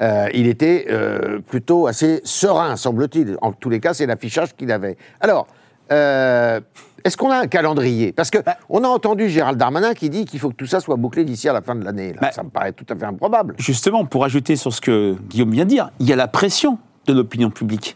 [0.00, 3.36] euh, il était euh, plutôt assez serein, semble-t-il.
[3.42, 4.96] En tous les cas, c'est l'affichage qu'il avait.
[5.20, 5.46] Alors,
[5.90, 8.12] est-ce qu'on a un calendrier?
[8.12, 10.96] Parce que on a entendu Gérald Darmanin qui dit qu'il faut que tout ça soit
[10.96, 12.14] bouclé d'ici à la fin de l'année.
[12.20, 13.54] Bah, ça me paraît tout à fait improbable.
[13.58, 16.78] Justement, pour ajouter sur ce que Guillaume vient de dire, il y a la pression
[17.06, 17.94] de l'opinion publique.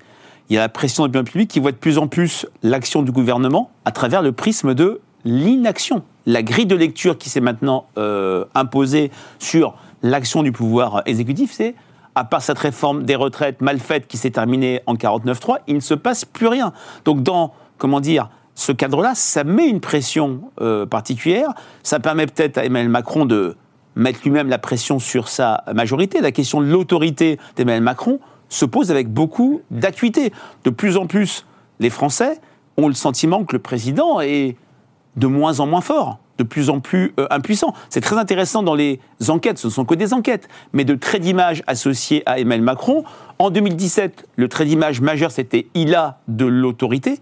[0.51, 3.03] Il y a la pression de l'opinion publique qui voit de plus en plus l'action
[3.03, 6.03] du gouvernement à travers le prisme de l'inaction.
[6.29, 11.75] La grille de lecture qui s'est maintenant euh, imposée sur l'action du pouvoir exécutif, c'est
[12.15, 15.81] à part cette réforme des retraites mal faite qui s'est terminée en 49.3, il ne
[15.81, 16.75] se passe plus rien.
[17.07, 21.55] Donc dans, comment dire, ce cadre-là, ça met une pression euh, particulière.
[21.83, 23.57] Ça permet peut-être à Emmanuel Macron de
[23.97, 26.21] mettre lui-même la pression sur sa majorité.
[26.21, 30.35] La question de l'autorité d'Emmanuel Macron se pose avec beaucoup d'acuité.
[30.65, 31.47] De plus en plus,
[31.81, 32.39] les Français
[32.77, 34.57] ont le sentiment que le président est
[35.19, 37.75] de moins en moins fort, de plus en plus euh, impuissant.
[37.91, 41.23] C'est très intéressant dans les enquêtes, ce ne sont que des enquêtes, mais de traits
[41.23, 43.05] d'image associés à Emmanuel Macron.
[43.39, 47.21] En 2017, le trait d'image majeur, c'était il a de l'autorité.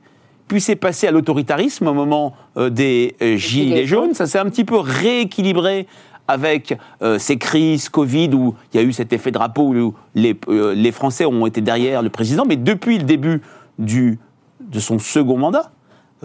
[0.49, 4.15] Puis c'est passé à l'autoritarisme au moment euh, des euh, Gilets jaunes.
[4.15, 5.87] Ça s'est un petit peu rééquilibré
[6.29, 10.39] avec euh, ces crises Covid où il y a eu cet effet drapeau où les,
[10.49, 12.45] euh, les Français ont été derrière le président.
[12.47, 13.43] Mais depuis le début
[13.79, 14.19] du,
[14.61, 15.71] de son second mandat,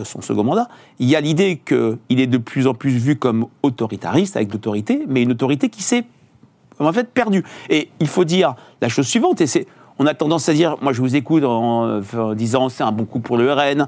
[0.03, 0.67] son second mandat,
[0.99, 5.05] il y a l'idée qu'il est de plus en plus vu comme autoritariste avec l'autorité,
[5.07, 6.05] mais une autorité qui s'est
[6.79, 7.43] en fait perdue.
[7.69, 9.67] Et il faut dire la chose suivante, et c'est,
[9.99, 13.05] on a tendance à dire, moi je vous écoute en, euh, disant c'est un bon
[13.05, 13.87] coup pour le RN,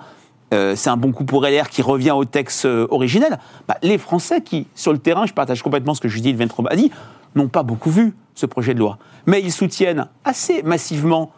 [0.53, 3.39] euh, c'est un bon coup pour LR qui revient au texte euh, originel.
[3.67, 6.75] Bah, les Français qui, sur le terrain, je partage complètement ce que Judith Ventroba a
[6.75, 6.91] dit,
[7.35, 8.99] n'ont pas beaucoup vu ce projet de loi.
[9.25, 11.31] Mais ils soutiennent assez massivement,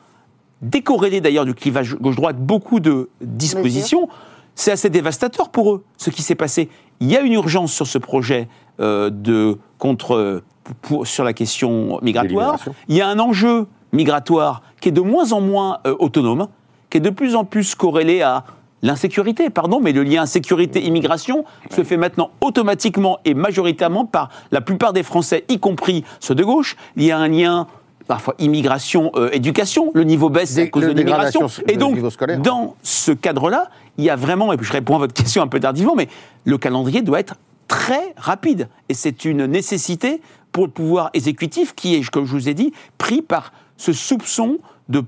[0.61, 4.09] décorrélés d'ailleurs du clivage gauche-droite, beaucoup de dispositions.
[4.55, 6.69] C'est assez dévastateur pour eux, ce qui s'est passé.
[7.01, 8.47] Il y a une urgence sur ce projet
[8.79, 10.41] euh, de contre
[10.81, 12.57] pour- sur la question migratoire.
[12.87, 16.47] Il y a un enjeu migratoire qui est de moins en moins euh, autonome,
[16.89, 18.43] qui est de plus en plus corrélé à
[18.81, 24.93] l'insécurité, pardon, mais le lien sécurité-immigration se fait maintenant automatiquement et majoritairement par la plupart
[24.93, 26.75] des Français, y compris ceux de gauche.
[26.95, 27.67] Il y a un lien
[28.07, 31.47] parfois immigration-éducation, le niveau baisse à cause de l'immigration.
[31.67, 31.95] Et donc,
[32.43, 35.47] dans ce cadre-là, il y a vraiment, et puis je réponds à votre question un
[35.47, 36.07] peu tardivement, mais
[36.43, 37.35] le calendrier doit être
[37.67, 38.69] très rapide.
[38.89, 42.73] Et c'est une nécessité pour le pouvoir exécutif qui est, comme je vous ai dit,
[42.97, 45.03] pris par ce soupçon de,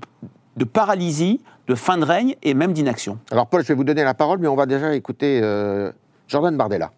[0.56, 3.18] de paralysie, de fin de règne et même d'inaction.
[3.30, 5.92] Alors Paul, je vais vous donner la parole, mais on va déjà écouter euh,
[6.26, 6.92] Jordan Bardella.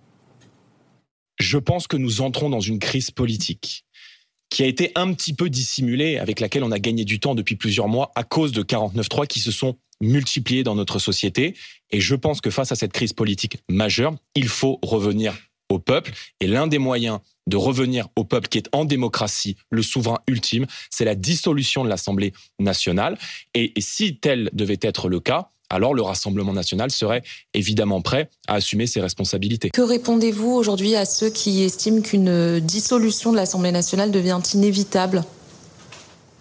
[1.39, 3.85] Je pense que nous entrons dans une crise politique
[4.51, 7.55] qui a été un petit peu dissimulée, avec laquelle on a gagné du temps depuis
[7.55, 11.55] plusieurs mois à cause de 49.3 qui se sont multipliés dans notre société.
[11.91, 15.37] Et je pense que face à cette crise politique majeure, il faut revenir
[15.69, 16.13] au peuple.
[16.41, 20.67] Et l'un des moyens de revenir au peuple qui est en démocratie, le souverain ultime,
[20.91, 23.19] c'est la dissolution de l'Assemblée nationale.
[23.55, 27.23] Et, et si tel devait être le cas, alors le Rassemblement national serait
[27.55, 29.71] évidemment prêt à assumer ses responsabilités.
[29.71, 35.25] Que répondez-vous aujourd'hui à ceux qui estiment qu'une dissolution de l'Assemblée nationale devient inévitable?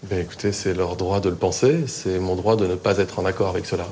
[0.04, 3.20] Ben écoutez, c'est leur droit de le penser, c'est mon droit de ne pas être
[3.20, 3.86] en accord avec cela.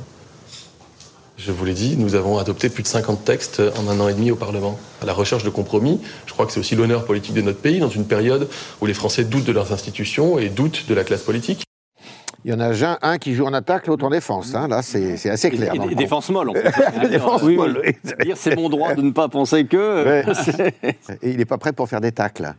[1.38, 4.14] Je vous l'ai dit, nous avons adopté plus de 50 textes en un an et
[4.14, 4.80] demi au Parlement.
[5.02, 7.80] À la recherche de compromis, je crois que c'est aussi l'honneur politique de notre pays
[7.80, 8.48] dans une période
[8.80, 11.67] où les Français doutent de leurs institutions et doutent de la classe politique.
[12.48, 14.56] Il y en a un, un qui joue en attaque, l'autre en défense.
[14.56, 14.70] hein.
[14.70, 15.74] Là, c'est assez clair.
[15.76, 16.54] Et, et défense molle.
[17.12, 18.32] Défense Oui, molle, oui.
[18.36, 20.24] C'est mon droit de ne pas penser que.
[21.22, 22.54] Et il n'est pas prêt pour faire des tacles.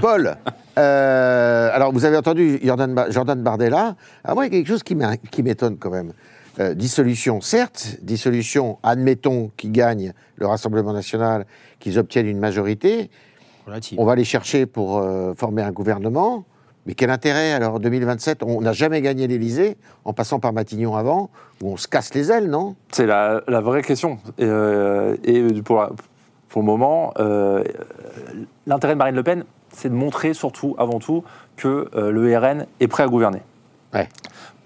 [0.00, 0.36] Paul,
[0.78, 3.96] euh, alors vous avez entendu Jordan, Ba- Jordan Bardella?
[4.22, 6.12] Alors moi, il y a quelque chose qui m'étonne quand même.
[6.60, 11.46] Euh, dissolution, certes, dissolution, admettons qu'ils gagnent le Rassemblement national,
[11.80, 13.10] qu'ils obtiennent une majorité.
[13.98, 16.44] On va les chercher pour euh, former un gouvernement.
[16.86, 20.94] Mais quel intérêt alors en 2027 On n'a jamais gagné l'Élysée en passant par Matignon
[20.96, 21.30] avant,
[21.62, 22.76] où on se casse les ailes, non?
[22.92, 24.18] C'est la, la vraie question.
[24.38, 25.90] Et, euh, et pour, la-
[26.48, 27.64] pour le moment, euh,
[28.66, 31.24] l'intérêt de Marine Le Pen, c'est de montrer surtout, avant tout,
[31.56, 33.42] que euh, le RN est prêt à gouverner.
[33.94, 34.08] Ouais.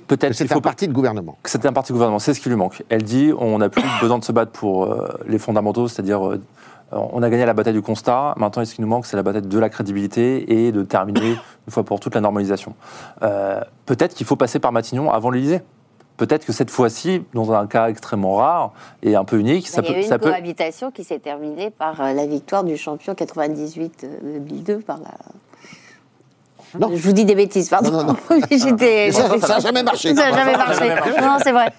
[0.07, 1.39] peut-être C'est un faut parti de gouvernement.
[1.43, 2.83] que c'était un parti gouvernement, c'est ce qui lui manque.
[2.89, 6.41] Elle dit on n'a plus besoin de se battre pour euh, les fondamentaux, c'est-à-dire euh,
[6.93, 9.43] on a gagné la bataille du constat, maintenant ce qui nous manque c'est la bataille
[9.43, 11.31] de la crédibilité et de terminer
[11.67, 12.75] une fois pour toutes la normalisation.
[13.23, 15.63] Euh, Peut-être qu'il faut passer par Matignon avant l'Élysée.
[16.17, 18.73] Peut-être que cette fois-ci, dans un cas extrêmement rare
[19.03, 21.19] et un peu unique, ça il y a peut, eu une peut, cohabitation qui s'est
[21.19, 25.13] terminée par euh, la victoire du champion 98-2002 par la.
[26.79, 26.91] Non.
[26.95, 27.91] Je vous dis des bêtises, pardon.
[27.91, 28.17] Non, non.
[28.29, 30.15] Ça, ça n'a jamais marché.
[30.15, 30.89] Ça n'a jamais marché.
[31.21, 31.73] Non, c'est vrai.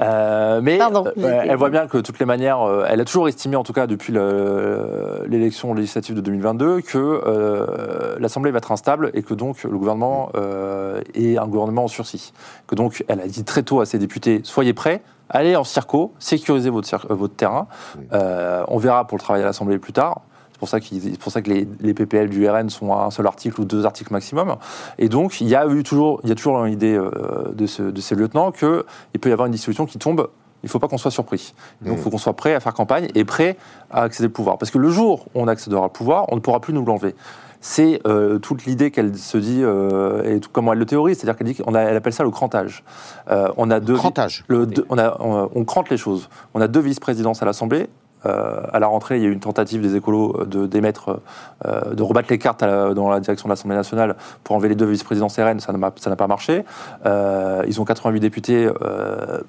[0.00, 3.04] Euh, mais Pardon, euh, elle voit bien que de toutes les manières, euh, elle a
[3.04, 8.58] toujours estimé, en tout cas depuis le- l'élection législative de 2022, que euh, l'Assemblée va
[8.58, 12.32] être instable et que donc le gouvernement euh, est un gouvernement en sursis.
[12.66, 15.02] Que donc elle a dit très tôt à ses députés soyez prêts.
[15.30, 17.66] Allez en circo, sécurisez votre, votre terrain.
[18.14, 20.22] Euh, on verra pour le travail à l'Assemblée plus tard.
[20.58, 23.04] C'est pour ça, qu'il- c'est pour ça que les, les PPL du RN sont à
[23.04, 24.56] un seul article ou deux articles maximum.
[24.98, 27.10] Et donc, il y a eu toujours, il y a toujours une idée euh,
[27.54, 28.82] de, ce- de ces lieutenants qu'il
[29.20, 30.28] peut y avoir une dissolution qui tombe.
[30.64, 31.54] Il ne faut pas qu'on soit surpris.
[31.82, 33.56] Donc, il faut qu'on soit prêt à faire campagne et prêt
[33.92, 34.58] à accéder au pouvoir.
[34.58, 37.14] Parce que le jour où on accédera au pouvoir, on ne pourra plus nous l'enlever.
[37.60, 41.36] C'est euh, toute l'idée qu'elle se dit euh, et tout comment elle le théorise, c'est-à-dire
[41.38, 42.82] qu'elle dit qu'on a- elle appelle ça le crantage.
[43.30, 44.44] Euh, on a deux, Crantage.
[44.48, 46.28] le- deux- on, a, on, on crante les choses.
[46.54, 47.88] On a deux vice-présidences à l'Assemblée.
[48.26, 51.20] Euh, à la rentrée, il y a eu une tentative des écolos de d'émettre,
[51.66, 54.74] euh, de rebattre les cartes la- dans la direction de l'Assemblée nationale pour enlever les
[54.74, 55.60] deux vice-présidents RN.
[55.60, 56.64] Ça n'a ça n'a pas marché.
[57.06, 58.68] Euh, ils ont 88 députés.
[58.82, 59.40] euh,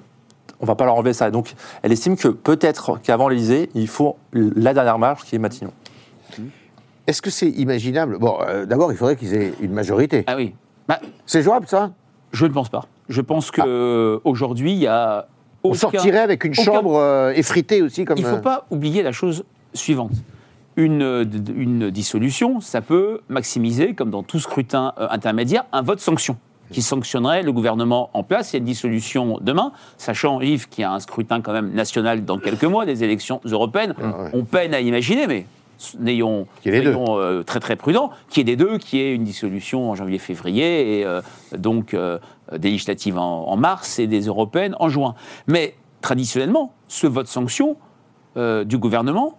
[0.62, 1.30] on va pas leur enlever ça.
[1.30, 5.72] Donc, elle estime que peut-être qu'avant l'Élysée, il faut la dernière marche qui est Matignon.
[7.06, 8.18] Est-ce que c'est imaginable?
[8.18, 10.22] Bon, euh, d'abord, il faudrait qu'ils aient une majorité.
[10.26, 10.54] Ah oui.
[10.86, 11.90] Bah, C'est jouable, ça?
[12.32, 12.84] je ne pense pas.
[13.08, 15.26] Je pense que aujourd'hui il y a.
[15.62, 18.18] On sortirait avec une aucun- chambre euh, effritée aussi, comme.
[18.18, 19.44] Il ne faut euh, pas oublier la chose
[19.74, 20.12] suivante.
[20.76, 26.36] Une, dissolution, ça peut maximiser, comme dans tout scrutin euh, intermédiaire, un vote sanction
[26.70, 28.52] qui sanctionnerait le gouvernement en place.
[28.52, 31.72] Il y a une dissolution demain, sachant, Yves, qu'il y a un scrutin quand même
[31.74, 33.94] national dans quelques mois, des élections européennes.
[34.32, 35.46] On peine à imaginer, mais
[35.98, 39.90] n'ayons euh, très très prudents, qu'il y ait des deux, qu'il y ait une dissolution
[39.90, 41.22] en janvier-février, et euh,
[41.56, 42.18] donc euh,
[42.56, 45.14] des législatives en, en mars et des européennes en juin.
[45.46, 47.76] Mais traditionnellement, ce vote sanction
[48.36, 49.38] euh, du gouvernement,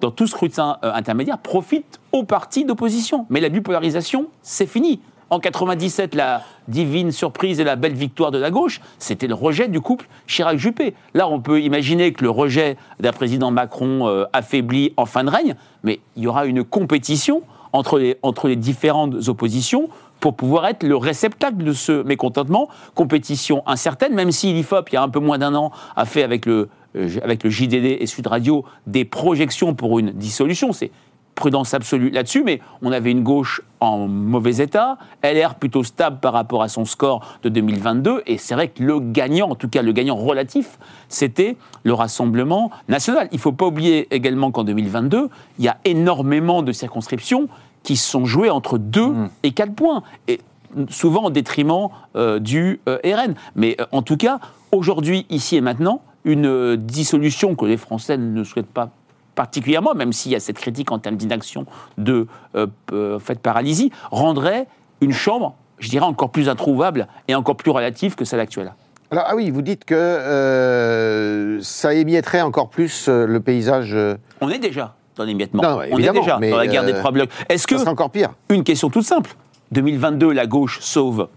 [0.00, 3.26] dans tout scrutin intermédiaire, profite aux partis d'opposition.
[3.28, 5.00] Mais la bipolarisation, c'est fini.
[5.28, 9.66] En 97, la divine surprise et la belle victoire de la gauche, c'était le rejet
[9.66, 10.94] du couple Chirac-Juppé.
[11.14, 15.30] Là, on peut imaginer que le rejet d'un président Macron euh, affaibli en fin de
[15.30, 19.88] règne, mais il y aura une compétition entre les, différentes oppositions
[20.20, 22.68] pour pouvoir être le réceptacle de ce mécontentement.
[22.94, 26.22] Compétition incertaine, même si l'IFOP, il y a un peu moins d'un an, a fait
[26.22, 30.72] avec le, euh, avec le JDD et Sud Radio des projections pour une dissolution.
[30.72, 30.92] C'est
[31.36, 36.32] prudence absolue là-dessus, mais on avait une gauche en mauvais état, LR plutôt stable par
[36.32, 39.82] rapport à son score de 2022, et c'est vrai que le gagnant, en tout cas
[39.82, 43.28] le gagnant relatif, c'était le Rassemblement national.
[43.30, 47.48] Il ne faut pas oublier également qu'en 2022, il y a énormément de circonscriptions
[47.84, 49.12] qui se sont jouées entre 2
[49.44, 50.02] et 4 points.
[50.26, 50.40] Et
[50.88, 53.34] souvent au détriment euh, du euh, RN.
[53.54, 54.40] Mais euh, en tout cas,
[54.72, 58.90] aujourd'hui, ici et maintenant, une dissolution que les Français ne souhaitent pas
[59.36, 61.66] particulièrement, même s'il y a cette critique en termes d'inaction
[61.98, 64.66] de euh, euh, fait paralysie, rendrait
[65.00, 68.72] une chambre, je dirais, encore plus introuvable et encore plus relative que celle actuelle.
[69.12, 73.94] Alors, ah oui, vous dites que euh, ça émietterait encore plus euh, le paysage.
[73.94, 75.62] euh, On est déjà dans l'émiettement.
[75.62, 77.30] Non, On est déjà mais, dans la guerre des trois blocs.
[77.48, 78.30] Est-ce que encore pire.
[78.48, 79.36] Une question toute simple.
[79.70, 81.28] 2022, la gauche sauve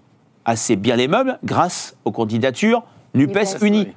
[0.45, 2.83] assez bien les meubles grâce aux candidatures
[3.13, 3.87] NUPES NUPES, unies.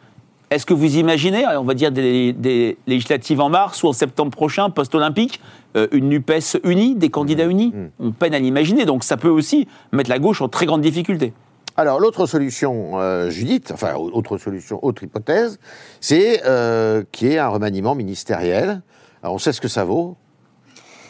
[0.52, 4.30] Est-ce que vous imaginez, on va dire des, des législatives en mars ou en septembre
[4.30, 5.40] prochain, post-olympique,
[5.76, 9.66] euh, une NUPES unie, des candidats unis On peine à l'imaginer, donc ça peut aussi
[9.92, 11.32] mettre la gauche en très grande difficulté.
[11.78, 15.58] Alors, l'autre solution, euh, Judith, enfin, autre solution, autre hypothèse,
[16.00, 18.82] c'est euh, qu'il y ait un remaniement ministériel.
[19.22, 20.18] Alors, on sait ce que ça vaut.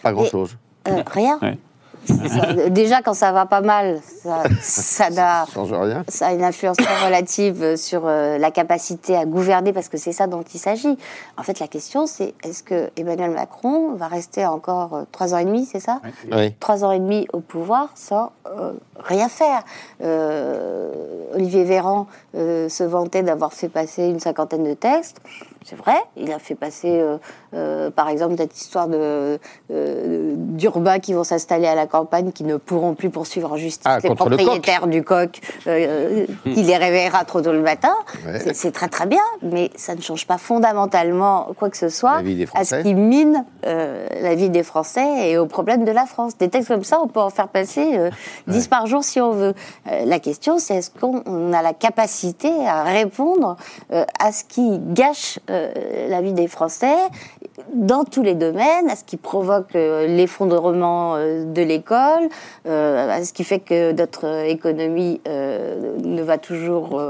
[0.04, 0.56] Pas grand-chose.
[0.86, 1.40] Euh, rien.
[1.42, 1.58] Ouais.
[2.06, 6.04] Ça- déjà, quand ça va pas mal, ça, ça n'a- Ça change rien.
[6.08, 10.12] ça a une influence très relative sur euh, la capacité à gouverner, parce que c'est
[10.12, 10.98] ça dont il s'agit.
[11.36, 15.38] En fait, la question, c'est est-ce que Emmanuel Macron va rester encore euh, trois ans
[15.38, 16.00] et demi, c'est ça?
[16.30, 16.54] Oui.
[16.60, 19.62] Trois ans et demi au pouvoir sans euh, rien faire.
[20.02, 20.90] Euh,
[21.34, 25.18] Olivier Véran euh, se vantait d'avoir fait passer une cinquantaine de textes.
[25.64, 25.96] C'est vrai.
[26.16, 27.18] Il a fait passer, euh,
[27.54, 29.38] euh, par exemple, cette histoire de,
[29.70, 33.82] euh, d'urbains qui vont s'installer à la campagne, qui ne pourront plus poursuivre en justice
[33.84, 37.94] Ah, les le propriétaires du coq, euh, qui les réveillera trop tôt le matin.
[38.26, 38.38] Ouais.
[38.54, 42.22] C'est, très très bien, mais ça ne change pas fondamentalement quoi que ce soit
[42.54, 46.36] à ce qui mine la vie des Français et aux problèmes de la France.
[46.38, 48.10] Des textes comme ça, on peut en faire passer euh,
[48.46, 49.54] 10 par jour si on veut.
[49.86, 53.56] La question, c'est est-ce qu'on on a la capacité à répondre
[53.90, 56.96] à ce qui gâche euh, la vie des Français
[57.74, 62.28] dans tous les domaines, à ce qui provoque euh, l'effondrement euh, de l'école,
[62.64, 67.00] à ce qui fait que notre économie ne va toujours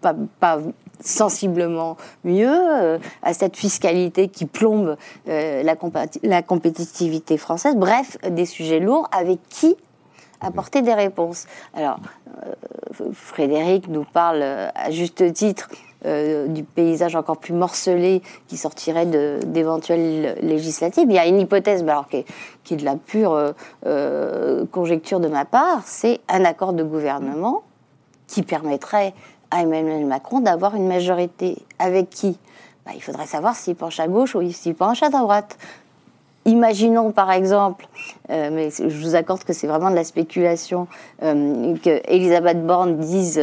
[0.00, 0.58] pas,
[1.00, 7.74] sensiblement mieux, à cette fiscalité qui plombe la, compétitivité française.
[7.76, 9.76] Bref, des sujets lourds avec qui
[10.40, 11.46] apporter des réponses?
[11.74, 11.98] Alors,
[13.12, 15.68] Frédéric nous parle à juste titre
[16.04, 21.04] euh, du paysage encore plus morcelé qui sortirait d'éventuelles législatives.
[21.08, 22.24] Il y a une hypothèse, alors, qui,
[22.74, 23.52] est, de la pure euh,
[23.86, 27.62] euh, conjecture de ma part, c'est un accord de gouvernement
[28.26, 29.14] qui permettrait
[29.52, 31.58] à Emmanuel Macron d'avoir une majorité.
[31.78, 32.36] Avec qui?
[32.84, 35.56] Bah, Il faudrait savoir s'il penche à gauche ou s'il penche à droite.
[36.46, 37.86] Imaginons par exemple,
[38.28, 40.88] mais je vous accorde que c'est vraiment de la spéculation,
[41.20, 43.40] que Elisabeth Borne dise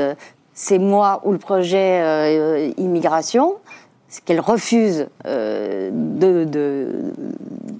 [0.61, 3.55] c'est moi ou le projet euh, immigration,
[4.09, 7.13] c'est qu'elle refuse euh, de- de-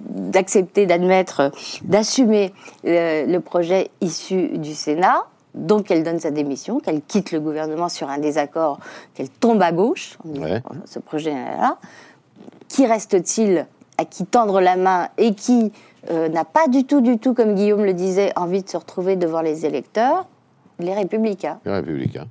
[0.08, 1.50] d'accepter, d'admettre,
[1.82, 2.54] d'assumer
[2.86, 5.26] euh, le projet issu du Sénat.
[5.54, 8.78] Donc qu'elle donne sa démission, qu'elle quitte le gouvernement sur un désaccord,
[9.14, 10.62] qu'elle tombe à gauche, Ouais.
[10.86, 11.76] ce projet-là.
[12.68, 13.66] Qui reste-t-il
[13.98, 15.70] à qui tendre la main et qui
[16.10, 19.16] euh, n'a pas du tout, du tout, comme Guillaume le disait, envie de se retrouver
[19.16, 20.24] devant les électeurs?
[20.78, 21.58] Les Républicains.
[21.66, 22.26] Les Républicains.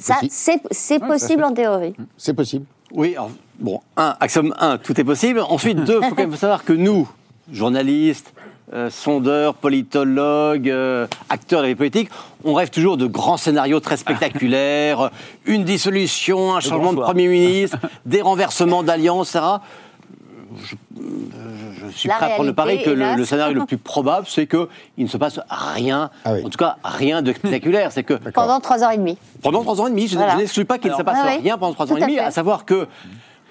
[0.00, 1.94] Ça, c'est possible en théorie.
[2.16, 2.64] C'est possible.
[2.92, 5.40] Oui, alors, bon, un, axiome 1, tout est possible.
[5.40, 7.08] Ensuite, deux, il faut quand même savoir que nous,
[7.52, 8.32] journalistes,
[8.72, 12.08] euh, sondeurs, politologues, euh, acteurs de la vie politique,
[12.44, 15.08] on rêve toujours de grands scénarios très spectaculaires, euh,
[15.46, 17.00] une dissolution, un changement de.
[17.00, 19.44] Premier ministre, des renversements d'alliances, etc.
[20.64, 24.26] Je, je suis La prêt à prendre le pari que le, scénario le plus probable,
[24.28, 24.66] c'est qu'il
[24.98, 26.40] ne se passe rien, Ah oui.
[26.44, 27.92] en tout cas rien de spectaculaire.
[27.92, 29.18] C'est que Pendant trois heures et demie.
[29.42, 30.32] pendant trois ans et demi, je, Voilà.
[30.34, 32.02] je n'exclus pas qu'il ne se passe Ah oui, rien pendant trois ans tout et
[32.02, 32.22] à demi, fait.
[32.24, 32.86] à savoir que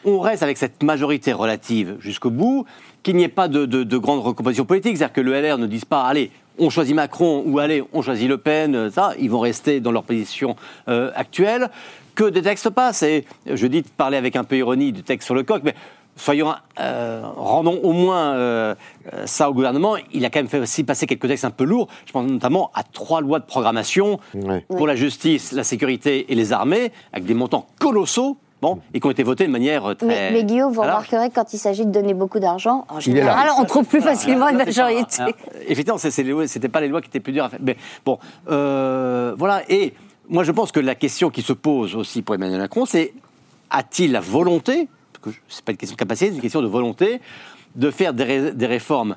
[0.05, 2.65] on reste avec cette majorité relative jusqu'au bout,
[3.03, 5.67] qu'il n'y ait pas de, de, de grande recomposition politique, c'est-à-dire que le LR ne
[5.67, 9.39] dise pas, allez, on choisit Macron ou allez, on choisit Le Pen, ça, ils vont
[9.39, 10.55] rester dans leur position
[10.87, 11.69] euh, actuelle,
[12.15, 13.03] que des textes passent.
[13.03, 15.75] Et je dis de parler avec un peu ironie du texte sur le coq, mais
[16.19, 18.75] soyons, euh, rendons au moins euh,
[19.13, 19.95] euh, ça au gouvernement.
[20.13, 21.87] Il a quand même fait aussi passer quelques textes un peu lourds.
[22.05, 24.65] Je pense notamment à trois lois de programmation Ouais.
[24.69, 29.07] pour la justice, la sécurité et les armées, avec des montants colossaux, bon, et qui
[29.07, 30.07] ont été votés de manière très.
[30.07, 33.49] Mais, mais Guillaume, vous remarquerez que quand il s'agit de donner beaucoup d'argent, en général,
[33.59, 35.21] on trouve plus facilement une majorité.
[35.21, 35.33] Alors,
[35.67, 37.59] effectivement, c'était pas les lois qui étaient plus dures à faire.
[37.61, 39.63] Mais bon, euh, voilà.
[39.69, 39.93] Et
[40.29, 43.13] moi, je pense que la question qui se pose aussi pour Emmanuel Macron, c'est
[43.71, 44.87] a-t-il la volonté,
[45.21, 47.21] que c'est pas une question de capacité, c'est une question de volonté,
[47.75, 49.15] de faire des, ré- des réformes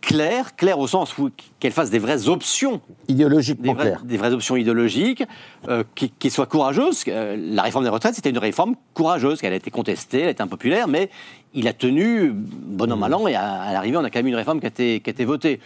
[0.00, 4.02] claires, claires au sens où qu'elles fassent des vraies options des Idéologiquement vraies, clair.
[4.04, 5.24] des vraies options idéologiques
[5.68, 7.04] euh, qui, qui soient courageuses.
[7.08, 10.30] Euh, la réforme des retraites, c'était une réforme courageuse, elle a été contestée, elle a
[10.32, 11.08] été impopulaire, mais
[11.54, 14.26] il a tenu, bon an, mal an, et à, à l'arrivée, on a quand même
[14.26, 15.58] une réforme qui a été, qui a été votée.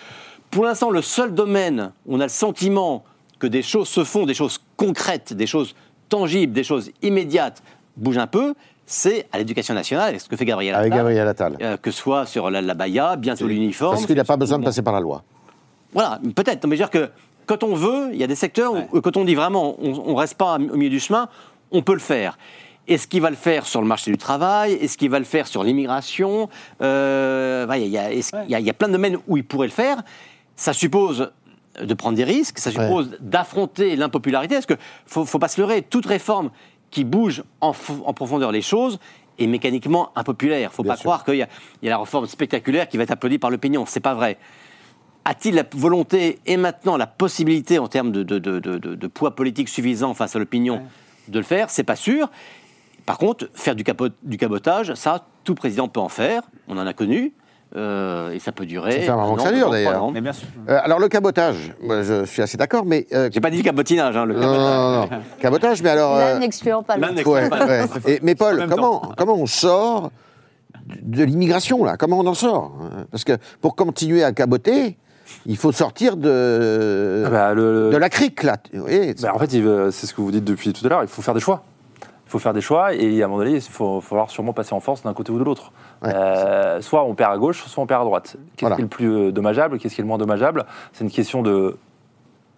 [0.51, 3.05] Pour l'instant, le seul domaine où on a le sentiment
[3.41, 5.75] que des choses se font, des choses concrètes, des choses
[6.09, 7.63] tangibles, des choses immédiates,
[7.97, 8.55] bougent un peu,
[8.91, 10.99] c'est à l'éducation nationale, avec ce que fait Gabriel Avec Attal.
[10.99, 11.57] Gabriel Attal.
[11.61, 13.95] Euh, que ce soit sur la, la baya, bientôt l'uniforme.
[13.95, 15.23] Parce qu'il n'a pas besoin de passer par la loi.
[15.93, 16.67] Voilà, peut-être.
[16.67, 17.11] Mais je veux dire que
[17.47, 20.17] quand on veut, il y a des secteurs où, quand on dit vraiment, on ne
[20.19, 21.29] reste pas au milieu du chemin,
[21.71, 22.39] on peut le faire.
[22.87, 24.73] Est-ce qu'il va le faire sur le marché du travail?
[24.73, 26.49] Est-ce qu'il va le faire sur l'immigration?
[26.81, 29.37] Euh, Il y, a- est-ce- il y a- il y a plein de domaines où
[29.37, 29.99] il pourrait le faire.
[30.57, 31.31] Ça suppose
[31.81, 34.55] de prendre des risques, ça suppose d'affronter l'impopularité.
[34.55, 36.51] Parce qu'il ne faut, pas se leurrer, toute réforme
[36.91, 38.99] qui bouge en, profondeur les choses
[39.39, 40.59] est mécaniquement impopulaire.
[40.61, 41.05] Il ne faut Bien pas sûr.
[41.05, 43.87] croire qu'il y, y a la réforme spectaculaire qui va être applaudie par l'opinion.
[43.87, 44.39] Ce n'est pas vrai
[45.25, 49.07] a-t-il la volonté et maintenant la possibilité en termes de, de- de- de- de- de
[49.09, 50.81] poids politique suffisant face à l'opinion
[51.29, 51.69] de le faire?
[51.69, 52.31] C'est pas sûr.
[53.05, 56.43] Par contre, faire du, capot- du cabotage, ça, tout président peut en faire.
[56.67, 57.35] On en a connu.
[57.77, 58.93] Euh, et ça peut durer.
[58.93, 60.11] Ça fait un moment que ça dure, d'ailleurs.
[60.69, 63.07] Euh, alors le cabotage, moi, je suis assez d'accord, mais...
[63.13, 64.17] euh, J'ai pas dit le cabotinage.
[64.17, 65.09] Hein, le non, non, non, non.
[65.41, 66.17] Cabotage, mais alors...
[66.19, 67.27] L'un euh, n'excluant pas l'autre.
[67.27, 67.85] ouais, ouais.
[68.07, 69.13] Et- mais Paul, comment, temps.
[69.17, 70.11] comment on sort
[71.03, 71.97] de l'immigration, là?
[71.99, 72.73] Comment on en sort?
[73.11, 74.97] Parce que pour continuer à caboter,
[75.45, 78.57] il faut sortir de, Ah bah, le- de la crique, là.
[78.73, 81.21] Oui, Bah, en fait, c'est ce que vous dites depuis tout à l'heure, il faut
[81.21, 81.63] faire des choix.
[82.27, 84.75] il faut faire des choix et à un moment donné, il faut falloir sûrement passer
[84.75, 85.73] en force d'un côté ou de l'autre.
[86.05, 88.37] Euh, soit on perd à gauche, soit on perd à droite.
[88.57, 88.77] Qu'est-ce Voilà.
[88.77, 90.65] qui est le plus euh, dommageable, qu'est-ce qui est le moins dommageable?
[90.93, 91.77] C'est une question de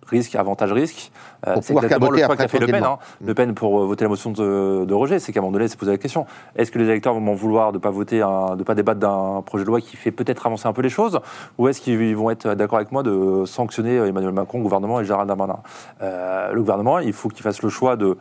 [0.06, 1.12] risque, avantage, risque.
[1.46, 2.82] Euh, c'est exactement le choix qu'a fait Le Pen.
[2.82, 2.98] hein.
[3.24, 5.68] Le Pen pour voter la motion de, de rejet, c'est qu'à un moment donné, il
[5.68, 6.26] s'est posé la question
[6.56, 8.98] est-ce que les électeurs vont m'en vouloir de ne pas voter, un- de pas débattre
[8.98, 11.20] d'un projet de loi qui fait peut-être avancer un peu les choses,
[11.58, 15.04] ou est-ce qu'ils vont être d'accord avec moi de sanctionner Emmanuel Macron, le gouvernement et
[15.04, 15.60] Gérald Darmanin?
[16.02, 18.18] Euh, Le gouvernement, il faut qu'il fasse le choix de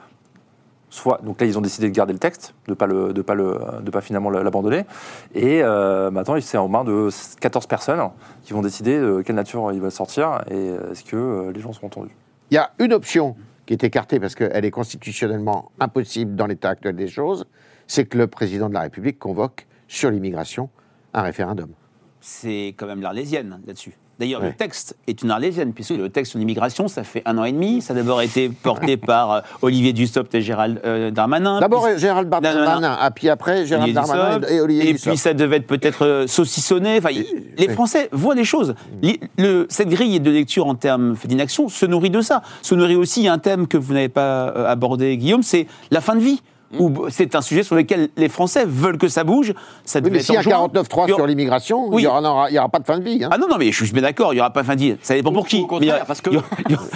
[0.90, 3.36] soit donc là ils ont décidé de garder le texte, de pas le, de pas
[3.36, 4.86] le, de pas finalement l'abandonner,
[5.36, 7.10] et euh, maintenant c'est en main de
[7.40, 8.02] 14 personnes
[8.44, 11.62] qui vont décider de quelle nature il va sortir et euh, est-ce que euh, les
[11.62, 12.16] gens seront entendus.
[12.52, 13.36] Il y a une option
[13.66, 17.46] qui est écartée parce qu'elle est constitutionnellement impossible dans l'état actuel des choses,
[17.86, 20.70] c'est que le président de la République convoque sur l'immigration
[21.14, 21.70] un référendum.
[22.20, 23.94] C'est quand même l'arlésienne là-dessus.
[24.20, 24.48] D'ailleurs, Ouais.
[24.48, 27.52] le texte est une arlésienne, puisque le texte sur l'immigration, ça fait un an et
[27.52, 27.82] demi.
[27.82, 31.60] Ça a d'abord été porté par euh, Olivier Dussopt et Gérald euh, Darmanin.
[31.60, 32.30] D'abord Puis- Gérald.
[32.30, 35.10] Darmanin, ah, puis après Gérald Olivier Darmanin Dussopt, et Olivier Et Dussopt.
[35.12, 36.98] puis ça devait être peut-être euh, saucissonné.
[36.98, 37.26] Enfin, y-
[37.58, 38.76] les Français voient les choses.
[39.38, 42.42] Le- cette grille de lecture en termes d'inaction se nourrit de ça.
[42.62, 46.22] Se nourrit aussi un thème que vous n'avez pas abordé, Guillaume, c'est la fin de
[46.22, 46.42] vie.
[46.78, 49.54] Où c'est un sujet sur lequel les Français veulent que ça bouge.
[49.86, 50.68] Ça Oui, devait mais s'il y a en juin.
[50.68, 52.04] 49.3 Il y aura- sur l'immigration, Oui.
[52.04, 52.06] il
[52.52, 53.24] n'y aura, pas de fin de vie.
[53.24, 53.30] hein.
[53.32, 54.82] Ah non, non, mais je suis bien d'accord, il n'y aura pas de fin de
[54.82, 54.96] vie.
[55.02, 55.62] Ça dépend pour qui.
[55.62, 56.30] Au contraire, Mais il y aura- parce que-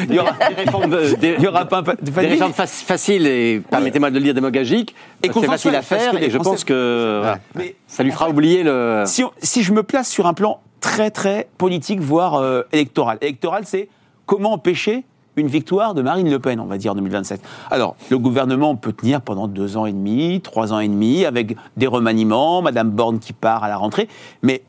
[0.10, 2.28] il y aura- des réformes, euh, des- il y aura pas de fin de des
[2.28, 4.94] réformes fac- faciles et, permettez-moi de le dire, démagogiques,
[5.24, 8.62] Et c'est facile à faire et je pense que voilà, Mais- ça lui fera oublier
[8.64, 9.04] le...
[9.08, 13.18] si, on- si je me place sur un plan très très politique, voire euh, électoral.
[13.22, 13.88] Électoral, c'est
[14.26, 15.04] comment empêcher
[15.36, 17.42] une victoire de Marine Le Pen, on va dire, en 2027.
[17.72, 21.56] Alors, le gouvernement peut tenir pendant deux ans et demi, trois ans et demi, avec
[21.78, 24.08] des remaniements, Madame Borne qui part à la rentrée,
[24.42, 24.64] mais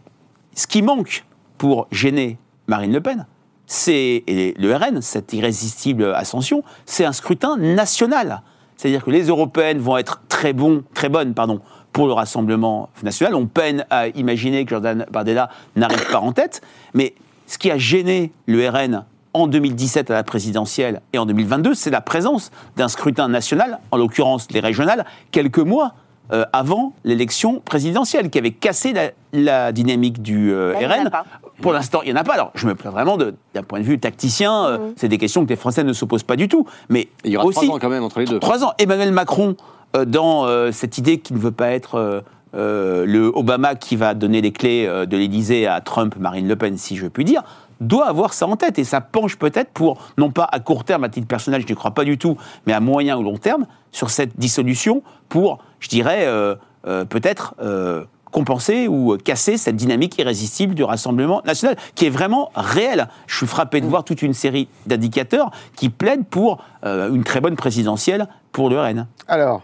[0.55, 1.25] ce qui manque
[1.59, 3.27] pour gêner Marine Le Pen,
[3.67, 8.43] c'est, le RN, cette irrésistible ascension, c'est un scrutin national.
[8.77, 11.61] C'est-à-dire que les européennes vont être très bons, très bonnes, pardon,
[11.93, 13.35] pour le Rassemblement national.
[13.35, 16.61] On peine à imaginer que Jordan Bardella n'arrive pas en tête,
[16.93, 17.15] mais
[17.47, 19.05] ce qui a gêné le RN
[19.35, 23.97] en 2017 à la présidentielle et en 2022, c'est la présence d'un scrutin national, en
[23.97, 25.93] l'occurrence les régionales, quelques mois
[26.33, 30.87] euh, avant l'élection présidentielle, qui avait cassé la, la dynamique du euh, Là, il y
[30.87, 31.11] en a RN.
[31.11, 31.25] pas.
[31.61, 32.33] Pour l'instant, il n'y en a pas.
[32.35, 34.65] Alors, je me plains vraiment de- d'un point de vue tacticien.
[34.67, 36.67] euh, C'est des questions que les Français ne se posent pas du tout.
[36.89, 38.39] Mais Il y aura aussi, trois ans quand même entre les deux.
[38.41, 38.73] Trois ans.
[38.79, 39.55] Emmanuel Macron,
[39.97, 42.21] euh, dans euh, cette idée qu'il ne veut pas être euh,
[42.55, 46.57] euh, le Obama qui va donner les clés euh, de l'Élysée à Trump, Marine Le
[46.57, 47.43] Pen, si je puis dire,
[47.87, 48.79] doit avoir ça en tête.
[48.79, 51.75] Et ça penche peut-être pour, non pas à court terme, à titre personnel, je n'y
[51.75, 55.89] crois pas du tout, mais à moyen ou long terme, sur cette dissolution pour, je
[55.89, 56.55] dirais, euh,
[56.87, 57.55] euh, peut-être.
[57.61, 63.07] euh, compenser ou casser cette dynamique irrésistible du Rassemblement national, qui est vraiment réelle.
[63.29, 67.41] Je suis frappé de voir toute une série d'indicateurs qui plaident pour euh, une très
[67.41, 69.07] bonne présidentielle pour le RN.
[69.29, 69.63] Alors,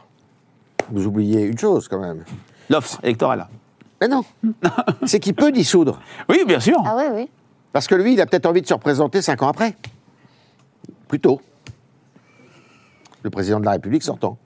[0.92, 2.22] vous oubliez une chose quand même.
[2.68, 3.48] L'offre électorale.
[4.00, 4.22] Mais non,
[5.04, 5.98] c'est qu'il peut dissoudre.
[6.28, 6.80] Oui, bien sûr.
[6.86, 7.28] Ah oui, oui.
[7.72, 9.76] Parce que lui, il a peut-être envie de se représenter cinq ans après.
[11.08, 11.40] Plus tôt.
[13.22, 14.38] Le président de la République sortant.